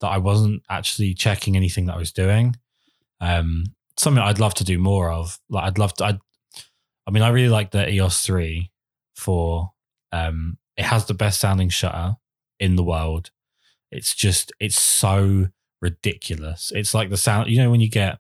[0.02, 2.56] that I wasn't actually checking anything that I was doing.
[3.22, 3.63] Um,
[3.98, 5.39] something I'd love to do more of.
[5.50, 6.06] Like I'd love to.
[6.06, 6.20] I'd,
[7.08, 8.72] I mean, I really like the EOS three
[9.16, 9.72] for.
[10.12, 12.18] Um, it has the best sounding shutter
[12.60, 13.32] in the world.
[13.92, 15.48] It's just it's so
[15.82, 16.72] ridiculous.
[16.76, 17.50] It's like the sound.
[17.50, 18.20] You know when you get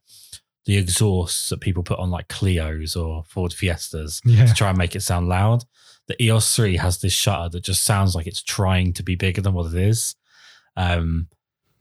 [0.65, 4.77] the exhausts that people put on like Clios or Ford Fiestas yeah, to try and
[4.77, 5.63] make it sound loud.
[6.07, 9.41] The EOS 3 has this shutter that just sounds like it's trying to be bigger
[9.41, 10.15] than what it is.
[10.75, 11.27] Um,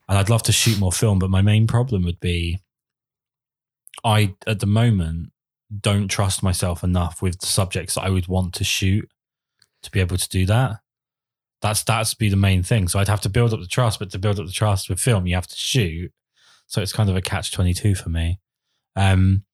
[0.09, 2.61] and I'd love to shoot more film, but my main problem would be
[4.05, 5.31] I, at the moment,
[5.81, 9.09] don't trust myself enough with the subjects that I would want to shoot
[9.83, 10.79] to be able to do that.
[11.61, 12.89] That's that's be the main thing.
[12.89, 14.99] So I'd have to build up the trust, but to build up the trust with
[15.01, 16.13] film, you have to shoot.
[16.67, 18.41] So it's kind of a catch twenty two for me.
[18.97, 19.45] Um,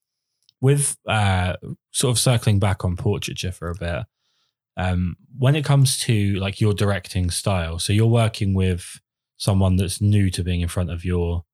[0.60, 1.54] with uh,
[1.92, 4.04] sort of circling back on portraiture for a bit,
[4.76, 9.00] um, when it comes to like your directing style, so you're working with
[9.36, 11.44] someone that's new to being in front of your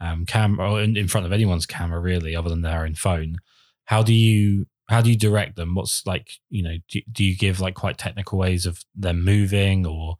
[0.00, 3.36] um, camera or in, in front of anyone's camera, really, other than their own phone.
[3.84, 5.74] How do you how do you direct them?
[5.74, 9.86] What's like you know do, do you give like quite technical ways of them moving,
[9.86, 10.16] or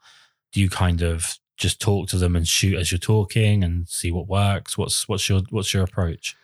[0.52, 4.10] do you kind of just talk to them and shoot as you're talking and see
[4.10, 4.76] what works?
[4.76, 6.36] What's what's your what's your approach?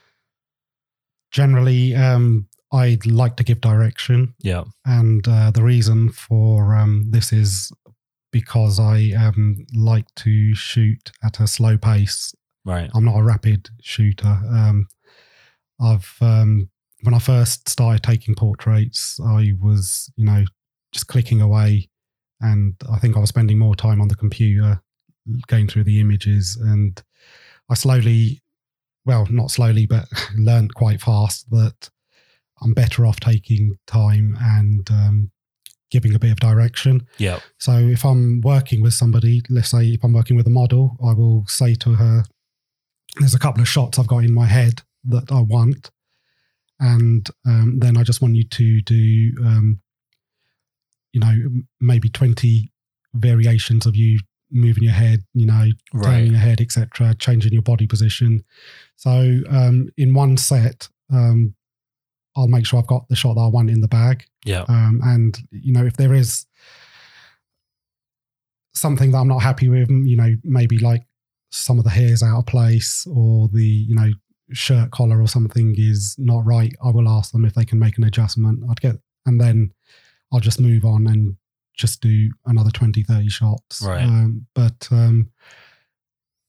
[1.33, 4.35] Generally, um, I'd like to give direction.
[4.41, 4.65] Yeah.
[4.85, 7.73] And uh, the reason for um, this is
[8.33, 12.35] because I um, like to shoot at a slow pace.
[12.65, 12.91] Right.
[12.95, 14.39] I'm not a rapid shooter.
[14.49, 14.87] Um,
[15.81, 16.71] I've um,
[17.03, 20.45] when I first started taking portraits, I was you know
[20.93, 21.89] just clicking away,
[22.41, 24.81] and I think I was spending more time on the computer
[25.47, 27.03] going through the images, and
[27.69, 28.42] I slowly,
[29.05, 31.91] well, not slowly, but learned quite fast that
[32.63, 35.31] I'm better off taking time and um,
[35.91, 37.07] giving a bit of direction.
[37.19, 37.41] Yeah.
[37.59, 41.13] So if I'm working with somebody, let's say if I'm working with a model, I
[41.13, 42.25] will say to her,
[43.19, 45.91] "There's a couple of shots I've got in my head that I want."
[46.79, 49.81] And um, then I just want you to do, um,
[51.13, 52.73] you know, maybe 20
[53.15, 54.19] variations of you
[54.53, 56.05] moving your head, you know, Right.
[56.05, 58.45] turning your head, etc., changing your body position.
[58.97, 61.55] So um, in one set, um,
[62.37, 64.25] I'll make sure I've got the shot that I want in the bag.
[64.45, 64.65] Yeah.
[64.69, 66.47] Um, and you know, if there is
[68.75, 71.03] something that I'm not happy with, you know, maybe like
[71.51, 74.11] some of the hair's out of place or the you know
[74.53, 77.99] shirt collar or something is not right, I will ask them if they can make
[77.99, 78.61] an adjustment.
[78.71, 79.73] I'd get, and then
[80.33, 81.37] I'll just move on and
[81.75, 83.83] just do another 20, 30 shots.
[83.83, 84.03] Right.
[84.03, 85.31] Um, but um,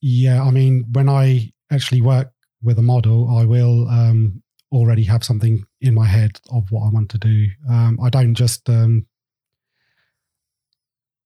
[0.00, 2.32] yeah, I mean, when I actually work
[2.62, 6.90] with a model, I will um, already have something in my head of what I
[6.90, 7.46] want to do.
[7.68, 9.06] Um, I don't just, um,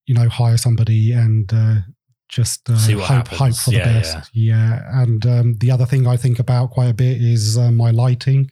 [0.05, 1.75] you know, hire somebody and uh,
[2.29, 4.29] just uh, hope, hope for Yeah, the best.
[4.33, 4.81] Yeah.
[5.01, 8.49] And um, the other thing I think about quite a bit is uh, my lighting.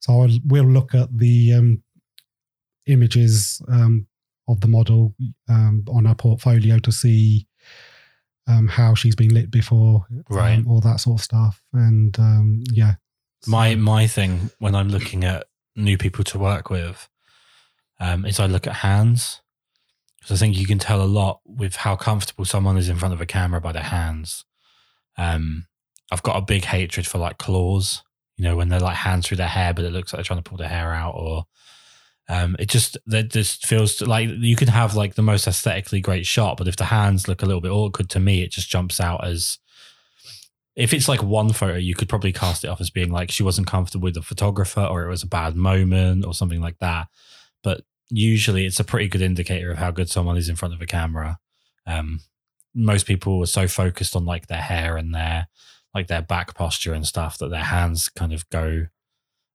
[0.00, 1.82] So I will look at the um,
[2.86, 4.06] images um,
[4.48, 5.14] of the model
[5.48, 7.46] um, on her portfolio to see
[8.46, 10.58] um, how she's been lit before, Right.
[10.58, 11.62] um, all that sort of stuff.
[11.72, 12.94] And um, yeah,
[13.46, 17.08] My my thing when I'm looking at new people to work with,
[18.00, 19.42] um, is I look at hands
[20.20, 23.14] because I think you can tell a lot with how comfortable someone is in front
[23.14, 24.44] of a camera by their hands.
[25.16, 25.66] Um,
[26.10, 28.02] I've got a big hatred for like claws,
[28.36, 30.42] you know, when they're like hands through their hair, but it looks like they're trying
[30.42, 31.44] to pull their hair out, or
[32.28, 36.26] um, it just that just feels like you can have like the most aesthetically great
[36.26, 39.00] shot, but if the hands look a little bit awkward to me, it just jumps
[39.00, 39.58] out as
[40.76, 43.42] if it's like one photo, you could probably cast it off as being like she
[43.42, 47.08] wasn't comfortable with the photographer or it was a bad moment or something like that.
[47.64, 50.80] But usually it's a pretty good indicator of how good someone is in front of
[50.80, 51.38] a camera.
[51.84, 52.20] Um,
[52.74, 55.48] most people are so focused on like their hair and their
[55.94, 58.86] like their back posture and stuff that their hands kind of go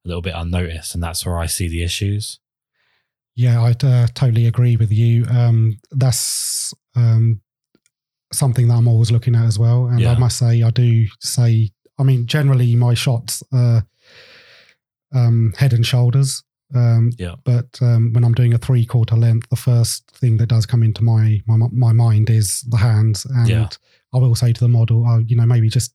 [0.03, 0.93] a little bit unnoticed.
[0.93, 2.39] And that's where I see the issues.
[3.35, 5.25] Yeah, I uh, totally agree with you.
[5.25, 7.41] Um, that's um,
[8.31, 9.87] something that I'm always looking at as well.
[9.87, 10.11] And Yeah.
[10.11, 13.85] I must say, I do say, I mean, generally my shots are
[15.13, 16.43] um, head and shoulders.
[16.75, 17.35] Um, Yeah.
[17.43, 20.83] But um, when I'm doing a three quarter length, the first thing that does come
[20.83, 23.25] into my my, my mind is the hands.
[23.25, 23.69] And Yeah.
[24.13, 25.93] I will say to the model, oh, you know, maybe just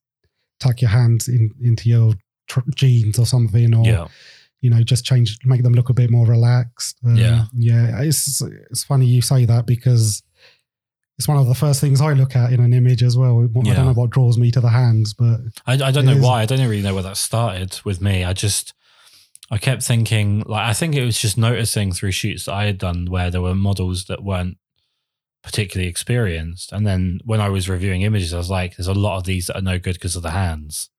[0.61, 2.15] tuck your hands in into your
[2.49, 4.09] tr- jeans or something, or Yeah.
[4.61, 6.99] You know, just change, make them look a bit more relaxed.
[7.05, 7.47] Um, Yeah.
[7.57, 8.01] yeah.
[8.03, 10.23] It's it's funny you say that because
[11.19, 13.41] it's one of the first things I look at in an image as well.
[13.41, 13.75] I Yeah.
[13.75, 16.43] don't know what draws me to the hands, but I, I don't know is- why.
[16.43, 18.25] I don't really know where that started with me.
[18.25, 18.73] I just,
[19.51, 22.79] I kept thinking, like, I think it was just noticing through shoots that I had
[22.79, 24.59] done where there were models that weren't
[25.43, 26.73] particularly experienced.
[26.73, 29.47] And then when I was reviewing images, I was like, there's a lot of these
[29.47, 30.91] that are no good because of the hands.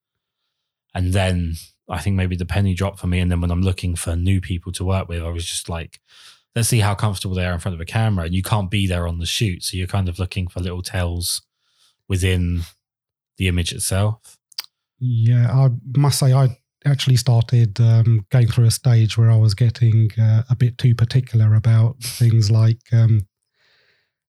[0.96, 1.56] And then
[1.90, 3.20] I think maybe the penny dropped for me.
[3.20, 6.00] And then when I'm looking for new people to work with, I was just like,
[6.56, 8.26] let's see how comfortable they are in front of a camera.
[8.26, 9.64] And you can't be there on the shoot.
[9.64, 11.42] So you're kind of looking for little tells
[12.08, 12.62] within
[13.38, 14.38] the image itself.
[15.00, 19.54] yeah, I must say I actually started um, going through a stage where I was
[19.54, 23.28] getting uh, a bit too particular about things like um,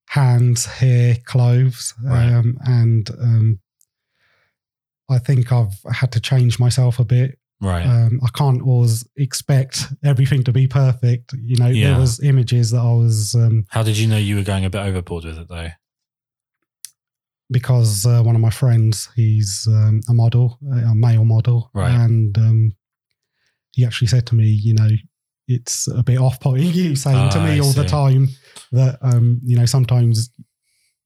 [0.09, 2.33] hands, hair, clothes, Right.
[2.33, 3.61] um, and um,
[5.09, 7.39] I think I've had to change myself a bit.
[7.61, 7.85] Right.
[7.85, 11.35] Um, I can't always expect everything to be perfect.
[11.35, 11.91] You know, Yeah.
[11.91, 14.71] there was images that I was um, How did you know you were going a
[14.71, 15.69] bit overboard with it though?
[17.53, 21.91] because uh, one of my friends, he's um, a model, a male model, Right.
[21.93, 22.73] and um,
[23.73, 24.89] he actually said to me, you know,
[25.49, 28.29] it's a bit off-putting you saying to Ah, me I all the time
[28.73, 30.31] that um, you know sometimes,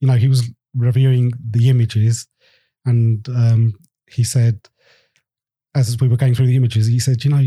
[0.00, 0.44] you know, he was
[0.76, 2.26] reviewing the images,
[2.84, 3.72] and um,
[4.10, 4.60] he said,
[5.74, 7.44] as we were going through the images, he said, you know.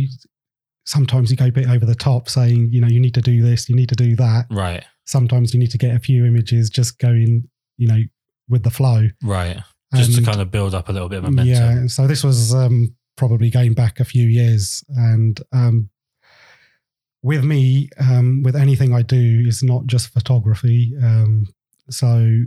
[0.86, 3.42] Sometimes you go a bit over the top, saying, you know, you need to do
[3.42, 4.46] this, you need to do that.
[4.50, 4.86] Right.
[5.04, 8.02] Sometimes you need to get a few images just going, you know,
[8.48, 9.10] with the flow.
[9.22, 9.58] Right.
[9.94, 11.82] Just to kind of build up a little bit of momentum.
[11.82, 11.88] yeah.
[11.88, 15.90] So this was um, probably going back a few years, and um,
[17.22, 20.94] with me, um, with anything I do, it's not just photography.
[21.04, 21.48] Um,
[21.90, 22.44] so,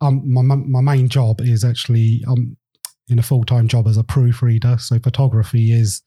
[0.00, 2.56] um, my my main job is actually um
[3.08, 4.78] in a full time job as a proofreader.
[4.78, 6.02] So photography is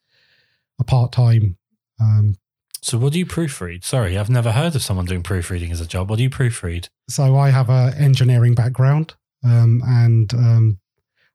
[0.79, 1.57] a part time.
[1.99, 2.35] Um,
[2.81, 3.83] So what do you proofread?
[3.83, 6.09] Sorry, I've never heard of someone doing proofreading as a job.
[6.09, 6.89] What do you proofread?
[7.09, 10.79] so I have a engineering background, um, and um,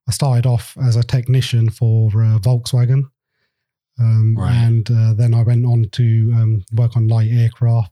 [0.09, 3.05] I started off as a technician for uh, Volkswagen,
[3.99, 4.55] um, Right.
[4.55, 7.91] and uh, then I went on to um, work on light aircraft.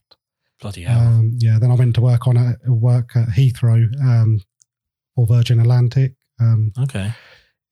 [0.61, 1.01] Bloody hell.
[1.01, 4.41] Um, yeah, then I went to work on a work at Heathrow um,
[5.15, 6.15] for Virgin Atlantic
[6.79, 7.13] okay.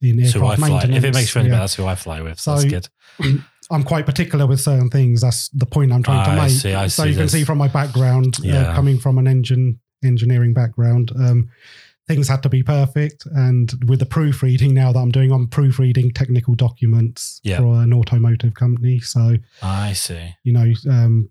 [0.01, 0.97] That's aircraft who I fly.
[0.97, 1.49] If it makes you feel Yeah.
[1.51, 2.41] better, that's who I fly with.
[2.41, 2.89] So- that's good.
[3.73, 5.21] I'm quite particular with certain things.
[5.21, 6.51] That's the point I'm trying to I make.
[6.57, 7.11] see, I so see.
[7.11, 8.71] you can There's- see from my background, Yeah.
[8.71, 11.51] uh, coming from an engine engineering background, um,
[12.09, 13.27] things had to be perfect.
[13.27, 17.59] And with the proofreading now that I'm doing, I'm proofreading technical documents Yeah.
[17.59, 18.99] for an automotive company.
[19.01, 20.35] So I see.
[20.43, 21.29] you know, um,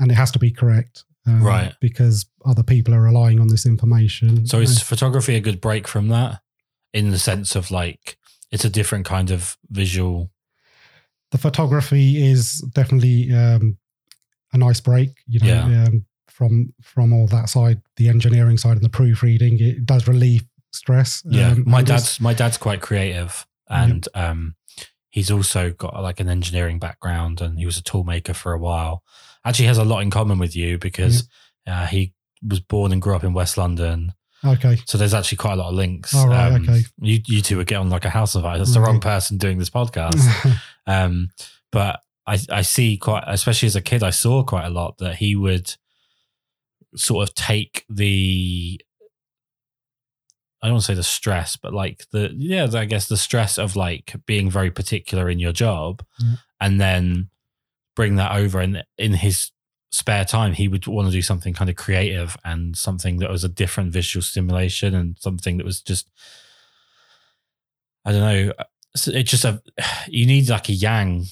[0.00, 1.72] and it has to be correct, um, Right.
[1.80, 4.46] Because other people are relying on this information.
[4.46, 6.40] So is photography a good break from that?
[6.92, 8.16] In the sense of like
[8.50, 10.30] it's a different kind of visual.
[11.30, 13.76] the photography is definitely um,
[14.52, 15.10] a nice break.
[15.26, 15.84] You know, Yeah.
[15.84, 20.44] um, from from all that side, the engineering side and the proofreading, it does relieve
[20.72, 21.22] stress.
[21.26, 21.50] Yeah.
[21.52, 24.54] Um, my dad's my dad's quite creative and um
[25.10, 28.58] he's also got like an engineering background and he was a tool maker for a
[28.58, 29.02] while.
[29.44, 31.28] Actually has a lot in common with you because
[31.66, 32.12] uh, he
[32.46, 34.12] was born and grew up in West London.
[34.44, 34.78] Okay.
[34.86, 36.14] So there's actually quite a lot of links.
[36.14, 36.82] All right, okay.
[37.00, 38.58] You you two would get on like a house of ice.
[38.58, 40.20] That's the wrong person doing this podcast.
[40.86, 41.28] Um,
[41.70, 45.16] but I, I see quite, especially as a kid, I saw quite a lot that
[45.16, 45.74] he would
[46.96, 48.80] sort of take the,
[50.62, 53.58] I don't want to say the stress, but like the, yeah, I guess the stress
[53.58, 56.36] of like being very particular in your job Yeah.
[56.58, 57.28] and then
[57.94, 58.60] bring that over.
[58.60, 59.50] And in his
[59.90, 63.44] spare time, he would want to do something kind of creative and something that was
[63.44, 66.08] a different visual stimulation and something that was just,
[68.04, 68.52] I don't know,
[69.06, 69.62] it's just a,
[70.08, 71.26] you need like a yang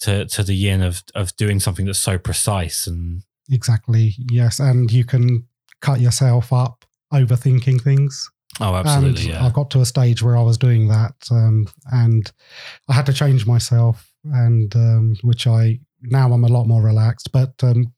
[0.00, 4.14] to to the yin of of doing something that's so precise and exactly.
[4.30, 5.46] Yes, and you can
[5.80, 8.30] cut yourself up overthinking things.
[8.60, 11.68] oh absolutely and yeah I got to a stage where I was doing that, um,
[11.92, 12.30] and
[12.88, 17.30] I had to change myself, and um, which I now I'm a lot more relaxed.
[17.32, 17.92] But um,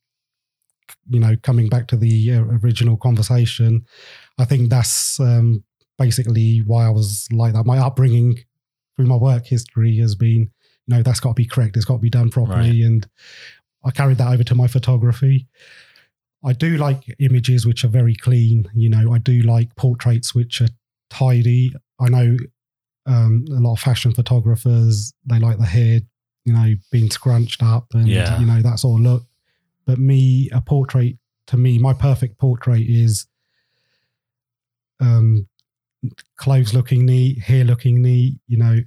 [1.09, 3.85] you know, coming back to the uh, original conversation,
[4.39, 5.65] I think that's um,
[5.99, 7.67] basically why I was like that.
[7.67, 8.39] My upbringing
[8.97, 10.51] through my work history has been,
[10.89, 11.77] no, that's got to be correct.
[11.77, 13.07] It's got to be done properly, and
[13.85, 15.49] I carried that over to my photography.
[16.45, 18.69] I do like images which are very clean.
[18.75, 20.69] You know, I do like portraits which are
[21.11, 21.73] tidy.
[22.01, 22.37] I know
[23.07, 26.01] um, a lot of fashion photographers they like the hair,
[26.47, 28.39] you know, being scrunched up and Yeah.
[28.41, 29.27] you know that sort of look.
[29.85, 33.27] But me, a portrait to me, my perfect portrait is
[35.01, 35.49] um,
[36.37, 38.39] clothes looking neat, hair looking neat.
[38.47, 38.79] You know,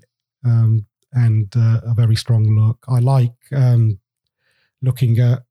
[0.46, 2.84] um, and uh, a very strong look.
[2.88, 4.00] I like um,
[4.82, 5.44] looking at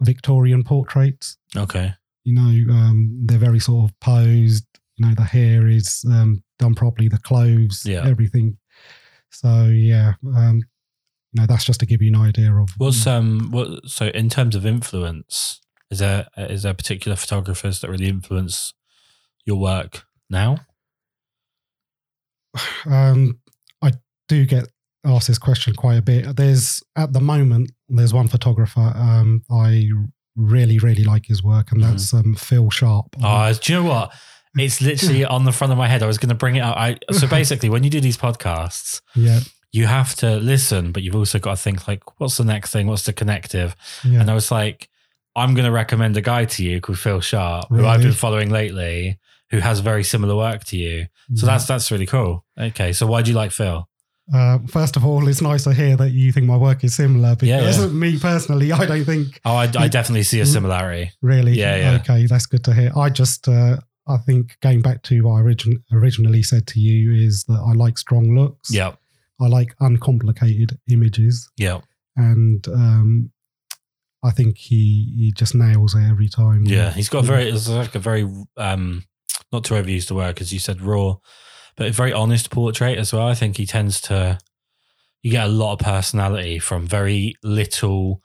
[0.00, 1.36] Victorian portraits.
[1.56, 1.94] okay
[2.24, 4.66] You know, um, they're very sort of posed.
[4.96, 8.06] You know, the hair is um, done properly, the clothes, Yeah.
[8.06, 8.56] everything.
[9.30, 10.62] So yeah, um,
[11.32, 14.28] you know, that's just to give you an idea of what's um what so in
[14.28, 15.60] terms of influence
[15.90, 18.72] is there is there particular photographers that really influence
[19.44, 20.58] your work now
[22.86, 23.40] Um,
[23.82, 23.92] I
[24.28, 24.68] do get
[25.04, 26.36] asked this question quite a bit.
[26.36, 29.88] There's at the moment there's one photographer um, I
[30.36, 33.06] really really like his work, and that's um, Phil Sharp.
[33.22, 34.12] Oh, do you know what?
[34.56, 36.02] It's literally on the front of my head.
[36.02, 36.76] I was going to bring it up.
[36.76, 39.40] I, so basically, when you do these podcasts, yeah,
[39.76, 42.86] you have to listen, but you've also got to think like, what's the next thing?
[42.86, 43.76] What's the connective?
[44.04, 44.88] yeah, And I was like,
[45.34, 48.50] I'm going to recommend a guy to you called Phil Sharp, who I've been following
[48.50, 49.18] lately,
[49.50, 51.06] who has very similar work to you.
[51.34, 52.44] So that's that's really cool.
[52.58, 53.88] Okay, so why do you like Phil?
[54.32, 57.36] Uh, first of all, it's nice to hear that you think my work is similar
[57.42, 57.86] Yeah, because yeah.
[58.04, 60.52] me personally, I don't think Oh, I, I definitely see a Mm.
[60.52, 61.12] similarity.
[61.22, 61.52] really.
[61.52, 61.98] Yeah, yeah.
[62.00, 62.90] Okay, that's good to hear.
[62.96, 63.76] I just, uh,
[64.08, 67.72] I think going back to what I origin- originally said to you is that I
[67.74, 68.70] like strong looks.
[68.72, 68.98] Yep,
[69.40, 71.80] I like uncomplicated images, Yeah.
[72.16, 73.30] and um,
[74.24, 76.64] I think he he just nails it every time.
[76.64, 76.90] yeah.
[76.92, 78.26] He's got a very it's like a very
[78.56, 79.04] um,
[79.52, 81.16] not to overuse the word because you said raw,
[81.76, 83.26] but a very honest portrait as well.
[83.28, 84.38] I think he tends to
[85.22, 88.22] you get a lot of personality from very little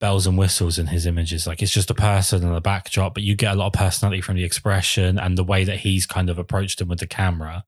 [0.00, 1.46] bells and whistles in his images.
[1.46, 4.20] Like it's just a person and a backdrop, but you get a lot of personality
[4.20, 7.64] from the expression and the way that he's kind of approached him with the camera,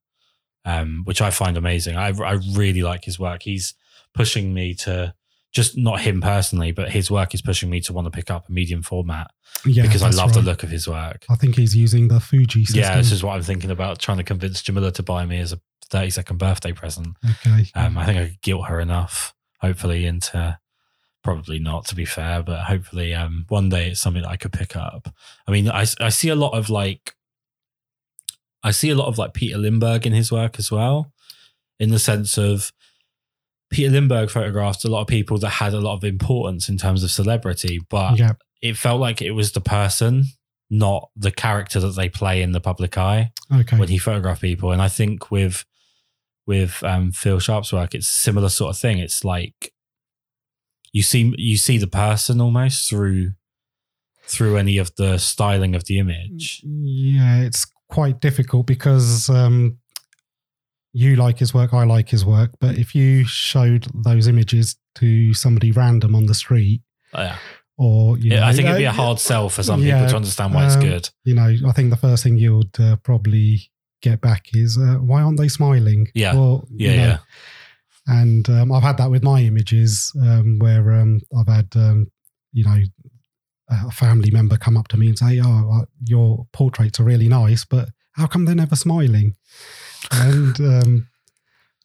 [0.65, 1.97] um, which I find amazing.
[1.97, 3.43] I, I really like his work.
[3.43, 3.73] He's
[4.13, 5.13] pushing me to
[5.51, 8.47] just not him personally, but his work is pushing me to want to pick up
[8.47, 9.31] a medium format
[9.65, 11.25] yeah, because I love the look of his work.
[11.29, 12.81] I think he's using the Fuji system.
[12.81, 15.51] Yeah, this is what I'm thinking about trying to convince Jamila to buy me as
[15.51, 15.59] a
[15.89, 17.17] 30 second birthday present.
[17.29, 17.65] okay.
[17.75, 20.57] Um, I think I could guilt her enough, hopefully, into
[21.23, 24.53] probably not to be fair, but hopefully um, one day it's something that I could
[24.53, 25.13] pick up.
[25.47, 27.13] I mean, I, I see a lot of like,
[28.63, 31.11] I see a lot of like Peter Lindbergh in his work as well,
[31.79, 32.71] in the sense of
[33.71, 37.03] Peter Lindbergh photographed a lot of people that had a lot of importance in terms
[37.03, 40.25] of celebrity, but yeah, it felt like it was the person,
[40.69, 43.77] not the character that they play in the public eye okay.
[43.77, 44.71] when he photographed people.
[44.71, 45.65] And I think with
[46.45, 48.97] with um, Phil Sharp's work, it's a similar sort of thing.
[48.99, 49.73] It's like
[50.91, 53.31] you see you see the person almost through
[54.25, 56.61] through any of the styling of the image.
[56.63, 59.77] Yeah, it's quite difficult because um,
[60.93, 62.51] you like his work, I like his work.
[62.59, 66.81] But if you showed those images to somebody random on the street,
[67.13, 67.37] Oh, yeah.
[67.77, 70.09] or you know, I think it'd be a uh, hard sell for some yeah, people
[70.11, 71.09] to understand why it's um, good.
[71.25, 73.69] You know, I think the first thing you would uh, probably
[74.01, 76.07] get back is uh, why aren't they smiling?
[76.15, 76.35] Yeah.
[76.37, 77.17] Or, you Yeah, know, yeah.
[78.07, 82.07] And um, I've had that with my images um, where um, I've had, um,
[82.51, 82.79] you know,
[83.71, 87.27] a family member come up to me and say, "Oh, uh, your portraits are really
[87.27, 89.35] nice, but how come they're never smiling?"
[90.11, 91.07] and um,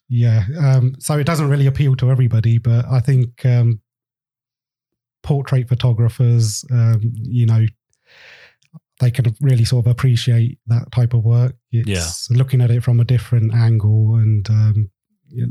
[0.09, 3.81] yeah, um, so it doesn't really appeal to everybody, but I think um,
[5.23, 7.65] portrait photographers, um, you know,
[8.99, 11.55] they can really sort of appreciate that type of work.
[11.99, 14.91] It's looking at it from a different angle, and um,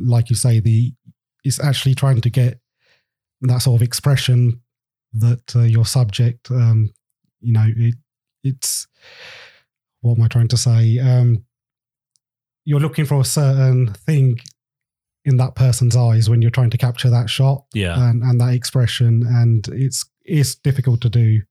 [0.04, 0.92] like you say, the
[1.44, 2.58] it's actually trying to get
[3.42, 4.62] that sort of expression
[5.20, 6.90] that uh, your subject, um,
[7.40, 7.94] you know, it
[8.44, 8.86] it's
[10.00, 10.98] what am I trying to say?
[10.98, 11.44] Um,
[12.64, 14.38] you're looking for a certain thing
[15.24, 18.10] in that person's eyes when you're trying to capture that shot Yeah.
[18.10, 21.42] and, and that expression, and it's it's difficult to do.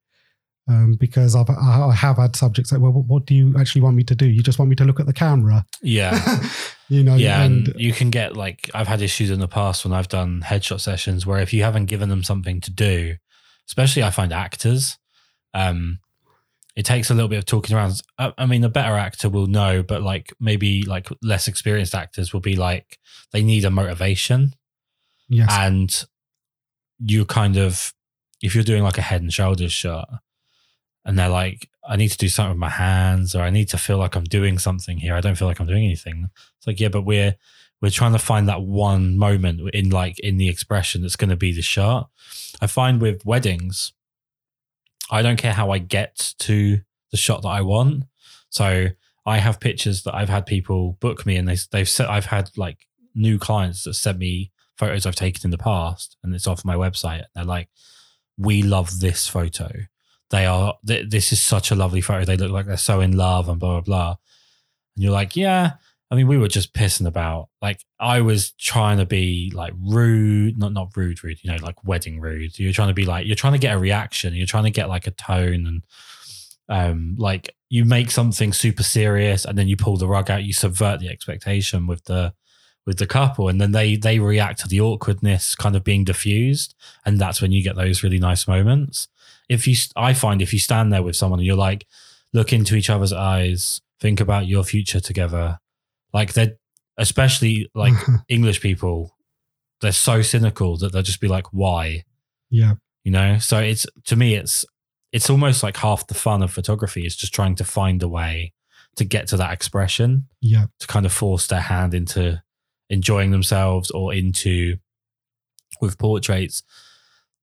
[0.67, 3.95] Um, because I've I have had subjects like, well, what- what do you actually want
[3.97, 4.25] me to do?
[4.25, 6.43] You just want me to look at the camera, Yeah.
[6.89, 7.13] you know?
[7.15, 10.07] yeah, and, and you can get like I've had issues in the past when I've
[10.07, 13.15] done headshot sessions where if you haven't given them something to do,
[13.67, 14.97] especially I find actors,
[15.53, 15.99] um,
[16.75, 18.01] it takes a little bit of talking around.
[18.19, 22.33] I, I mean, a better actor will know, but like maybe like less experienced actors
[22.33, 22.99] will be like
[23.31, 24.55] they need a motivation,
[25.29, 26.05] yes, and
[26.99, 27.93] you kind of
[28.41, 30.09] if you're doing like a head and shoulders shot,
[31.05, 33.77] and they're like, I need to do something with my hands, or I need to
[33.77, 35.15] feel like I'm doing something here.
[35.15, 36.29] I don't feel like I'm doing anything.
[36.57, 37.35] It's like, yeah, but we're
[37.81, 41.35] we're trying to find that one moment in like in the expression that's going to
[41.35, 42.09] be the shot.
[42.61, 43.93] I find with weddings,
[45.11, 48.05] I don't care how I get to the shot that I want.
[48.49, 48.87] So
[49.25, 52.51] I have pictures that I've had people book me, and they they've said I've had
[52.57, 56.65] like new clients that sent me photos I've taken in the past, and it's off
[56.65, 57.23] my website.
[57.33, 57.69] They're like,
[58.37, 59.71] "We love this photo.
[60.29, 60.75] They are.
[60.85, 62.25] Th- this is such a lovely photo.
[62.25, 64.15] They look like they're so in love, and blah blah blah."
[64.95, 65.73] And you're like, "Yeah."
[66.11, 67.49] I mean, we were just pissing about.
[67.61, 71.43] Like, I was trying to be like rude, not not rude, rude.
[71.43, 72.57] You know, like wedding rude.
[72.59, 74.35] You're trying to be like, you're trying to get a reaction.
[74.35, 75.83] You're trying to get like a tone, and
[76.69, 80.43] um, like you make something super serious, and then you pull the rug out.
[80.43, 82.33] You subvert the expectation with the
[82.85, 86.75] with the couple and then they they react to the awkwardness kind of being diffused
[87.05, 89.07] and that's when you get those really nice moments
[89.49, 91.87] if you i find if you stand there with someone and you're like
[92.33, 95.59] look into each other's eyes think about your future together
[96.15, 96.57] like they're
[96.97, 97.93] especially like
[98.29, 99.15] english people
[99.81, 102.03] they're so cynical that they'll just be like why?
[102.49, 103.37] Yeah, you know?
[103.37, 104.65] So it's to me it's
[105.11, 108.53] it's almost like half the fun of photography is just trying to find a way
[108.95, 112.41] to get to that expression yeah, to kind of force their hand into
[112.89, 114.77] enjoying themselves or into
[115.81, 116.63] with portraits.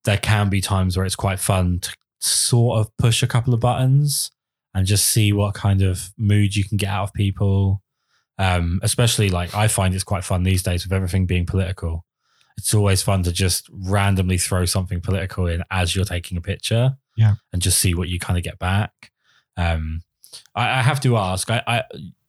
[0.05, 3.59] There can be times where it's quite fun to, sort of push a couple of
[3.59, 4.31] buttons
[4.73, 7.82] and just see what kind of mood you can get out of people.
[8.39, 12.05] Um, especially like I find it's quite fun these days with everything being political.
[12.57, 16.97] It's always fun to just randomly throw something political in as you're taking a picture.
[17.17, 17.35] Yeah.
[17.53, 19.13] And just see what you kind of get back.
[19.57, 20.03] Um,
[20.55, 21.83] I, I have to ask, I, I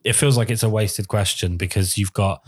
[0.04, 2.42] it feels like it's a wasted question because you've got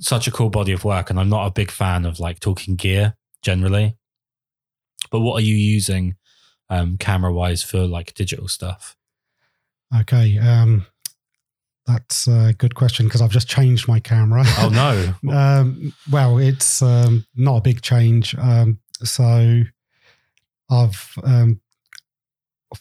[0.00, 2.76] such a cool body of work, and I'm not a big fan of like talking
[2.76, 3.96] gear generally.
[5.10, 6.16] But what are you using
[6.70, 8.96] um, camera wise for like digital stuff?
[9.94, 10.38] Okay.
[10.38, 10.86] Um,
[11.86, 14.44] that's a good question because I've just changed my camera.
[14.58, 15.14] Oh no!
[15.36, 18.34] um, well, it's um, not a big change.
[18.36, 19.62] Um, so
[20.70, 21.60] I've um,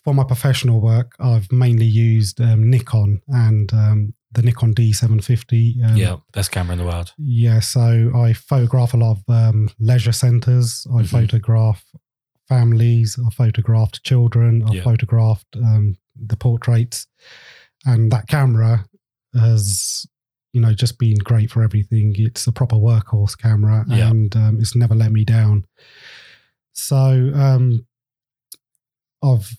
[0.03, 5.83] for my professional work, I've mainly used um, Nikon and um, the Nikon D750.
[5.83, 7.13] Um, yeah, best camera in the world.
[7.17, 10.87] Yeah, so I photograph a lot of um, leisure centres.
[10.89, 11.07] I Mhm.
[11.07, 11.83] photograph
[12.47, 13.17] families.
[13.25, 14.63] I photographed children.
[14.67, 14.83] I Yeah.
[14.83, 17.07] photographed um, the portraits,
[17.85, 18.85] and that camera
[19.33, 20.05] has,
[20.53, 22.13] you know, just been great for everything.
[22.17, 24.09] It's a proper workhorse camera, Yeah.
[24.09, 25.65] and um, it's never let me down.
[26.73, 27.85] So um,
[29.23, 29.49] I've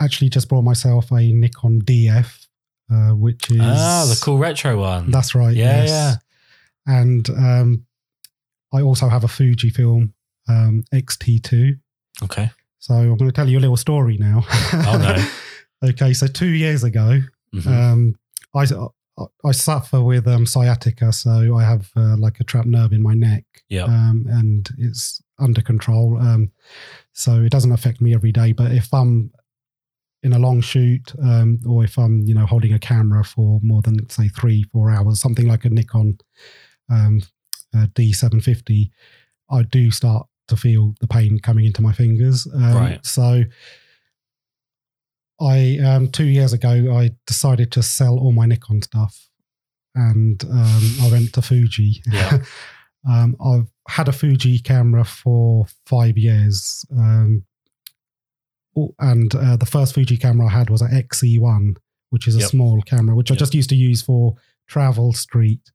[0.00, 2.46] actually just bought myself a Nikon DF,
[2.92, 5.10] uh, which is Ah, the cool retro one.
[5.10, 5.54] that's right.
[5.56, 5.88] Yeah, yes.
[5.88, 6.14] yeah.
[6.86, 7.86] And um,
[8.72, 10.12] I also have a Fujifilm
[10.48, 11.78] um, XT2.
[12.24, 12.50] okay.
[12.78, 14.44] So I'm going to tell you a little story now.
[14.72, 14.98] Oh,
[15.82, 15.88] no.
[15.90, 17.20] okay, so two years ago,
[17.54, 17.66] Mhm.
[17.68, 18.14] um,
[18.54, 18.66] I
[19.44, 23.14] I suffer with um, sciatica, so I have uh, like a trapped nerve in my
[23.14, 23.84] neck, yeah.
[23.84, 26.18] um, and it's under control.
[26.18, 26.50] Um,
[27.12, 28.52] so it doesn't affect me every day.
[28.52, 29.30] But if I'm
[30.22, 33.82] in a long shoot, um, or if I'm you know holding a camera for more
[33.82, 36.18] than say three four hours, something like a Nikon
[36.90, 37.22] um,
[37.74, 38.90] uh, D750,
[39.50, 42.46] I do start to feel the pain coming into my fingers.
[42.54, 43.06] Um, Right.
[43.06, 43.44] So.
[45.42, 49.28] I um, two years ago I decided to sell all my Nikon stuff,
[49.94, 52.02] and um, I went to Fuji.
[52.10, 52.38] Yeah.
[53.08, 57.44] um, I've had a Fuji camera for five years, um,
[58.98, 61.76] and uh, the first Fuji camera I had was an XE1,
[62.10, 62.50] which is a Yep.
[62.50, 64.36] small camera, which I just used to use for
[64.68, 65.70] travel, street,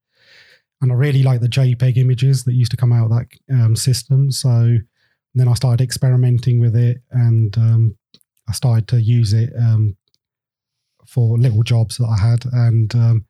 [0.82, 3.76] and I really like the JPEG images that used to come out of that um,
[3.76, 4.32] system.
[4.32, 4.78] So
[5.36, 7.98] then I started experimenting with it, and um,
[8.48, 9.98] I started to use it um,
[11.06, 13.26] for little jobs that I had, and um,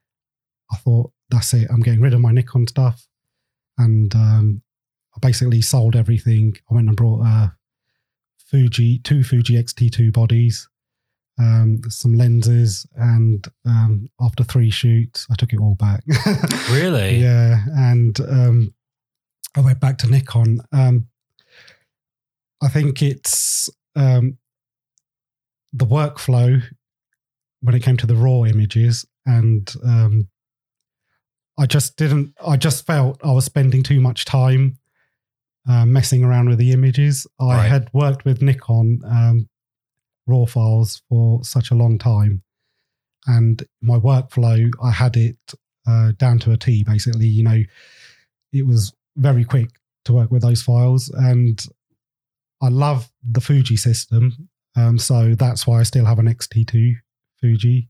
[0.71, 1.67] I thought that's it.
[1.69, 3.07] I'm getting rid of my Nikon stuff,
[3.77, 4.61] and um,
[5.15, 6.55] I basically sold everything.
[6.69, 7.53] I went and brought a
[8.37, 10.69] Fuji two Fuji XT2 bodies,
[11.39, 16.03] um, some lenses, and um, after three shoots, I took it all back.
[16.71, 17.21] Really?
[17.21, 18.73] Yeah, and um,
[19.55, 20.59] I went back to Nikon.
[20.71, 21.07] Um,
[22.61, 24.37] I think it's um,
[25.77, 26.61] the workflow
[27.61, 30.27] when it came to the raw images, and um,
[31.57, 32.33] I just didn't.
[32.45, 34.77] I just felt I was spending too much time
[35.69, 37.27] uh, messing around with the images.
[37.39, 37.67] I Right.
[37.67, 39.49] had worked with Nikon um,
[40.25, 42.43] raw files for such a long time,
[43.25, 45.37] and my workflow, I had it
[45.87, 46.83] uh, down to a T.
[46.83, 47.63] Basically, you know,
[48.53, 49.69] it was very quick
[50.05, 51.65] to work with those files, and
[52.61, 54.49] I love the Fuji system.
[54.77, 56.93] Um, so that's why I still have an XT2
[57.41, 57.89] Fuji,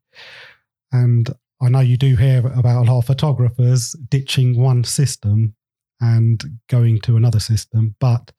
[0.91, 1.29] and
[1.61, 5.55] I know you do hear about a lot of photographers ditching one system
[5.99, 8.31] and going to another system, but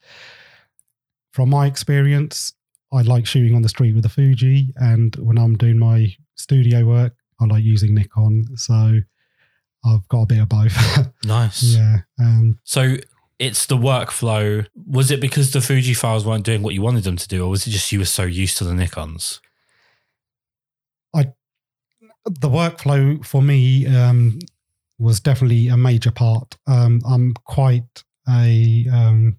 [1.32, 2.54] from my experience,
[2.92, 6.84] I like shooting on the street with the Fuji, and when I'm doing my studio
[6.84, 8.44] work, I like using Nikon.
[8.56, 9.00] So
[9.84, 10.76] I've got a bit of both.
[11.24, 11.62] Nice.
[11.62, 11.98] yeah.
[12.18, 12.96] Um, So
[13.38, 14.66] it's the workflow.
[14.86, 17.50] Was it because the Fuji files weren't doing what you wanted them to do, or
[17.50, 19.40] was it just you were so used to the Nikons?
[21.14, 21.32] I
[22.24, 24.38] the workflow for me um,
[24.98, 26.56] was definitely a major part.
[26.66, 29.38] Um, I'm quite a um,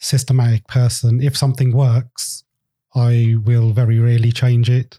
[0.00, 1.20] systematic person.
[1.20, 2.44] If something works,
[2.94, 4.98] I will very rarely change it.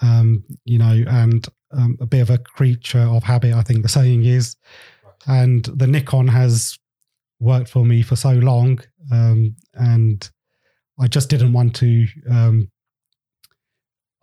[0.00, 3.88] Um, you know, and um, a bit of a creature of habit, I think the
[3.88, 4.56] saying is.
[5.26, 6.78] And the Nikon has
[7.40, 8.80] worked for me for so long,
[9.12, 10.28] um, and
[10.98, 12.06] I just didn't want to.
[12.30, 12.70] Um,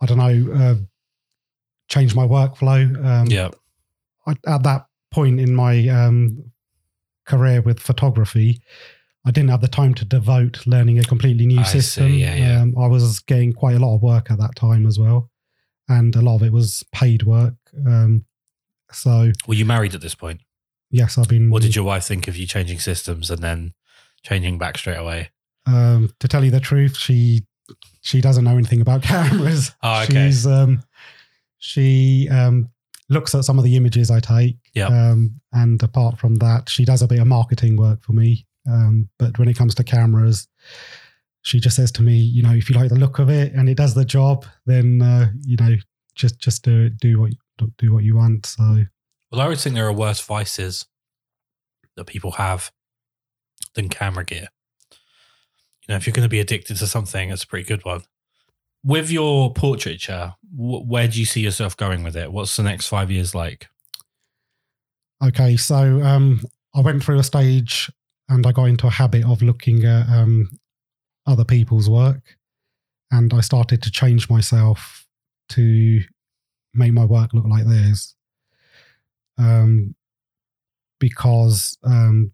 [0.00, 0.54] I don't know.
[0.54, 0.74] Uh,
[1.88, 3.04] change my workflow.
[3.04, 3.50] Um, yeah.
[4.26, 6.50] I, at that point in my um,
[7.26, 8.60] career with photography,
[9.24, 12.14] I didn't have the time to devote learning a completely new I see, system.
[12.14, 12.60] yeah, yeah.
[12.60, 15.30] Um, I was getting quite a lot of work at that time as well,
[15.88, 17.54] and a lot of it was paid work.
[17.86, 18.24] Um,
[18.92, 20.40] so Were you married at this point?
[20.96, 21.50] Yes, I've been.
[21.50, 23.74] What did your wife think of you changing systems and then
[24.22, 25.30] changing back straight away?
[25.66, 27.44] Um, to tell you the truth, she
[28.00, 29.72] she doesn't know anything about cameras.
[29.82, 30.26] Oh, okay.
[30.26, 30.82] She's um,
[31.58, 32.70] she um,
[33.08, 34.56] looks at some of the images I take.
[34.74, 34.90] Yep.
[34.90, 38.46] Um, and apart from that, she does a bit of marketing work for me.
[38.68, 40.48] Um, but when it comes to cameras,
[41.42, 43.68] she just says to me, you know, if you like the look of it and
[43.68, 45.76] it does the job, then uh, you know,
[46.14, 47.32] just just do it, do what
[47.78, 48.46] do what you want.
[48.46, 48.84] So
[49.30, 50.86] Well, I always think there are worse vices
[51.96, 52.70] that people have
[53.74, 54.48] than camera gear.
[55.82, 58.02] You know, if you're going to be addicted to something, it's a pretty good one.
[58.84, 62.32] With your portraiture, wh- where do you see yourself going with it?
[62.32, 63.68] What's the next five years like?
[65.24, 66.40] Okay, so um,
[66.74, 67.90] I went through a stage
[68.28, 70.50] and I got into a habit of looking at um,
[71.26, 72.36] other people's work,
[73.10, 75.06] and I started to change myself
[75.50, 76.00] to
[76.74, 78.15] make my work look like theirs.
[79.38, 79.94] Um,
[80.98, 82.32] because um,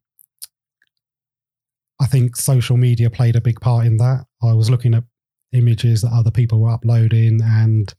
[2.00, 4.26] I think social media played a big part in that.
[4.42, 5.04] I was looking at
[5.52, 7.92] images that other people were uploading, and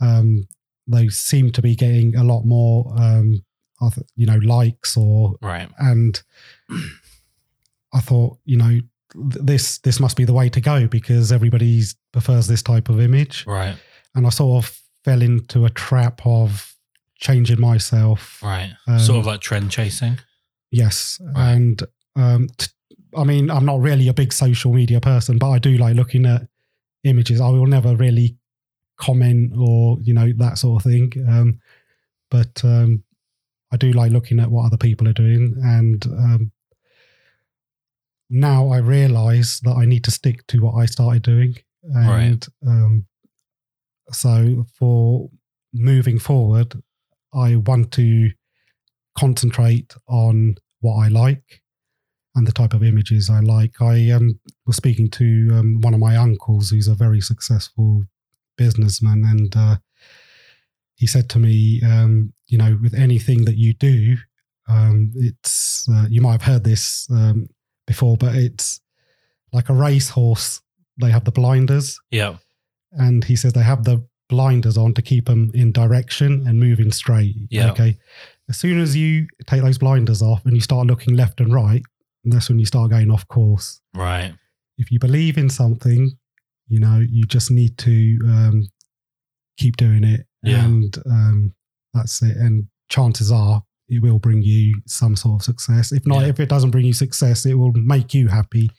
[0.00, 0.46] um,
[0.86, 3.44] they seemed to be getting a lot more um,
[4.16, 5.68] you know likes or Right.
[5.78, 6.22] and
[7.92, 11.82] I thought you know th- this this must be the way to go because everybody
[12.12, 13.76] prefers this type of image Right.
[14.14, 16.74] and I sort of fell into a trap of
[17.18, 18.42] changing myself.
[18.42, 18.72] Right.
[18.86, 20.18] Um, sort of like trend chasing.
[20.70, 21.20] yes.
[21.22, 21.52] Right.
[21.52, 21.82] and
[22.16, 22.68] um t-
[23.16, 26.26] I mean I'm not really a big social media person but I do like looking
[26.26, 26.42] at
[27.04, 27.40] images.
[27.40, 28.36] I will never really
[28.98, 31.12] comment or you know that sort of thing.
[31.28, 31.60] Um
[32.30, 33.04] but um
[33.72, 35.56] I do like looking at what other people are doing.
[35.62, 36.52] And um
[38.30, 41.56] now I realize that I need to stick to what I started doing.
[41.94, 43.06] And um
[44.10, 45.30] so for
[45.72, 46.74] moving forward
[47.36, 48.30] I want to
[49.18, 51.62] concentrate on what I like
[52.34, 53.80] and the type of images I like.
[53.80, 58.04] I um, was speaking to um, one of my uncles who's a very successful
[58.56, 59.76] businessman, and uh,
[60.96, 64.16] he said to me, um, you know, with anything that you do,
[64.68, 67.46] um, it's uh, you might have heard this um,
[67.86, 68.80] before, but it's
[69.52, 70.60] like a racehorse.
[71.00, 72.36] They have the blinders, Yeah.
[72.92, 76.90] and he says they have the blinders on to keep them in direction and moving
[76.92, 77.34] straight.
[77.50, 77.70] Yeah.
[77.72, 77.98] Okay.
[78.48, 81.82] As soon as you take those blinders off and you start looking left and right,
[82.24, 83.80] that's when you start going off course.
[83.94, 84.34] Right.
[84.76, 86.10] If you believe in something,
[86.68, 88.68] you know, you just need to um,
[89.56, 90.26] keep doing it.
[90.42, 90.64] Yeah.
[90.64, 91.54] And um,
[91.94, 92.36] that's it.
[92.36, 95.92] And chances are it will bring you some sort of success.
[95.92, 96.28] If not, Yeah.
[96.28, 98.70] if it doesn't bring you success, it will make you happy.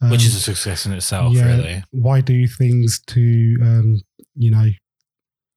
[0.00, 1.46] Which Um, is a success in itself, yeah.
[1.56, 1.82] really.
[1.90, 4.00] why do things to um
[4.38, 4.68] you know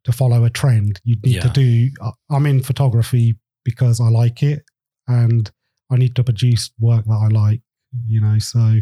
[0.04, 4.42] to follow a trend you need to do I- i'm in photography because i like
[4.44, 4.64] it
[5.08, 5.50] and
[5.92, 7.62] i need to produce work that i like
[8.08, 8.80] you know so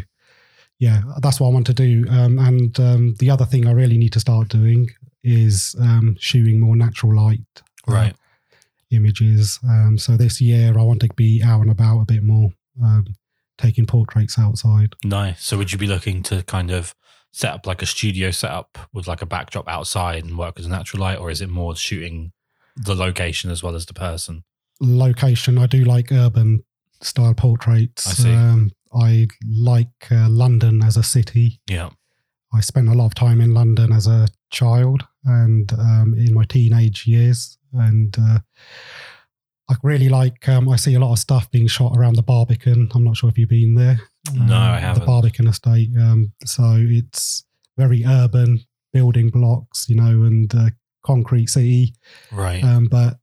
[0.78, 3.98] yeah that's what i want to do um and um the other thing i really
[3.98, 4.88] need to start doing
[5.22, 7.40] is um shooting more natural light
[7.88, 8.16] uh, Right.
[8.90, 12.50] images um so this year i want to be out and about a bit more
[12.82, 13.04] um
[13.58, 15.44] taking portraits outside Nice.
[15.44, 16.94] So would you be looking to kind of
[17.32, 21.00] set up like a studio setup with like a backdrop outside and work with natural
[21.02, 22.32] light, or is it more shooting
[22.76, 24.44] the location as well as the person?
[24.80, 25.58] location.
[25.58, 26.64] I do like urban
[27.02, 28.06] style portraits.
[28.06, 28.32] I see.
[28.32, 31.60] Um, I like uh, London as a city.
[31.68, 31.90] Yeah.
[32.52, 36.44] I spent a lot of time in London as a child and um, in my
[36.44, 37.58] teenage years.
[37.72, 38.40] And uh,
[39.68, 42.90] I really like, um, I see a lot of stuff being shot around the Barbican.
[42.92, 44.00] I'm not sure if you've been there.
[44.34, 45.00] No, I Um, haven't.
[45.00, 45.90] The Barbican estate.
[45.98, 47.44] Um, so it's
[47.76, 48.60] very urban
[48.92, 50.70] building blocks, you know, and uh,
[51.04, 51.94] concrete city.
[52.30, 52.62] Right.
[52.62, 53.18] Um, but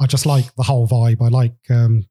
[0.00, 1.22] I just like the whole vibe.
[1.22, 2.06] I like, um,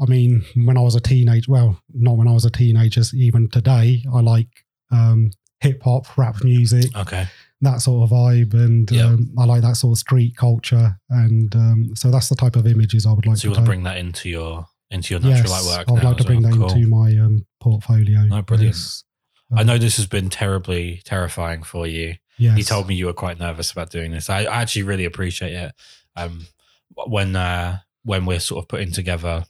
[0.00, 3.48] I mean, when I was a teenager, well, not when I was a teenager, even
[3.50, 4.48] today, I like
[4.90, 7.26] um, hip hop, rap music, okay.
[7.60, 8.54] that sort of vibe.
[8.54, 9.06] And Yeah.
[9.06, 10.98] um, I like that sort of street culture.
[11.10, 13.66] And um, so that's the type of images I would like So you to want
[13.66, 15.88] to bring that into your into your natural yes, light work.
[15.88, 16.52] I would like to bring well.
[16.52, 16.72] that Cool.
[16.72, 18.22] into my um, portfolio.
[18.24, 18.74] No, brilliant.
[18.74, 19.04] Yes.
[19.52, 22.14] I know this has been terribly terrifying for you.
[22.38, 22.56] Yes.
[22.56, 24.30] You told me you were quite nervous about doing this.
[24.30, 25.72] I, I actually really appreciate it.
[26.16, 26.46] Um,
[26.94, 29.44] when uh, when we're sort of putting together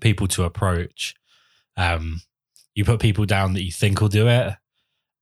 [0.00, 1.14] people to approach,
[1.76, 2.20] um,
[2.74, 4.54] you put people down that you think will do it,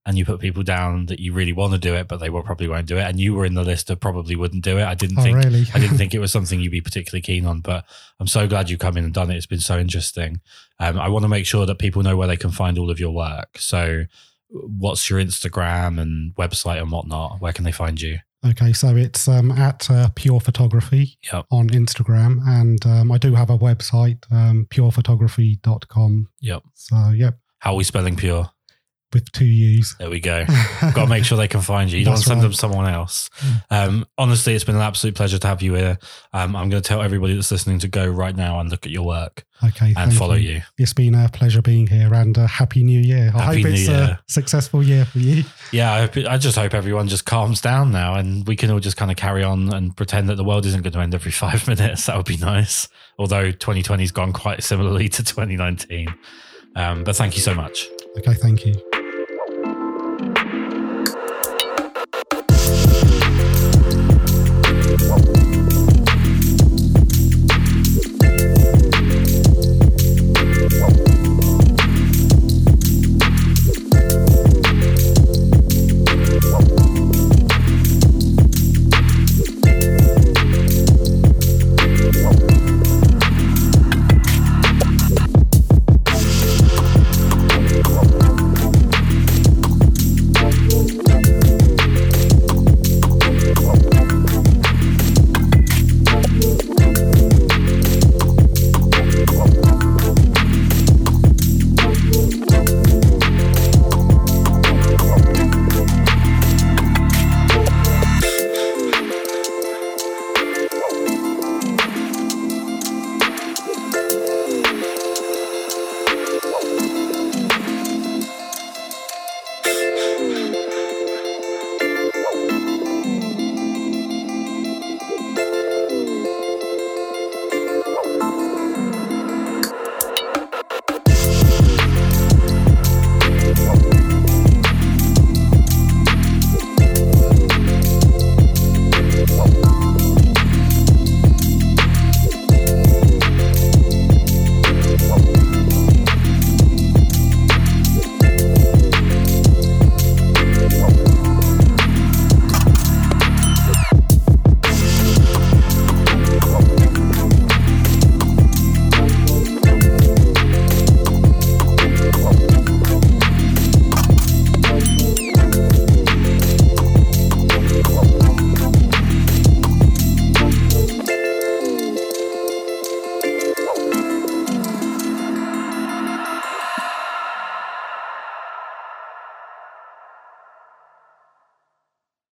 [0.07, 2.43] and you put people down that you really want to do it, but they will
[2.43, 3.03] probably won't do it.
[3.03, 4.85] And you were in the list of probably wouldn't do it.
[4.85, 5.65] I didn't Oh, think really?
[5.75, 7.85] I didn't think it was something you'd be particularly keen on, but
[8.21, 9.37] I'm so glad you've come in and done it.
[9.37, 10.41] It's been so interesting.
[10.79, 13.01] Um, I want to make sure that people know where they can find all of
[13.01, 13.59] your work.
[13.59, 14.05] So,
[14.49, 17.41] what's your Instagram and website and whatnot?
[17.41, 18.19] Where can they find you?
[18.47, 21.47] Okay, so it's um, at uh, Puure Photography Yep.
[21.51, 26.29] on Instagram, and um, I do have a website, um, puurephotography.com.
[26.41, 26.63] Yep.
[26.75, 28.51] So, yep, How are we spelling pure?
[29.13, 29.95] With two U's.
[29.99, 30.45] There we go.
[30.81, 31.99] Got to make sure they can find you.
[31.99, 32.47] You don't want to send right.
[32.47, 33.31] them someone else.
[33.71, 35.99] Um, honestly, it's been an absolute pleasure to have you here.
[36.33, 38.93] Um, I'm going to tell everybody that's listening to go right now and look at
[38.93, 39.95] your work Okay.
[39.97, 40.61] and follow you.
[40.77, 43.33] It's been a pleasure being here and a happy new year.
[43.35, 44.19] I Happy hope New it's Year.
[44.19, 45.45] a successful year for you.
[45.73, 48.81] Yeah, I, hope, I just hope everyone just calms down now and we can all
[48.81, 51.33] just kind of carry on and pretend that the world isn't going to end every
[51.47, 52.07] five minutes.
[52.07, 52.89] That would be nice.
[53.19, 56.09] Although 2020's gone quite similarly to 2019.
[56.75, 57.89] Um, but thank you so much.
[58.19, 58.35] Okay.
[58.35, 58.75] Thank you.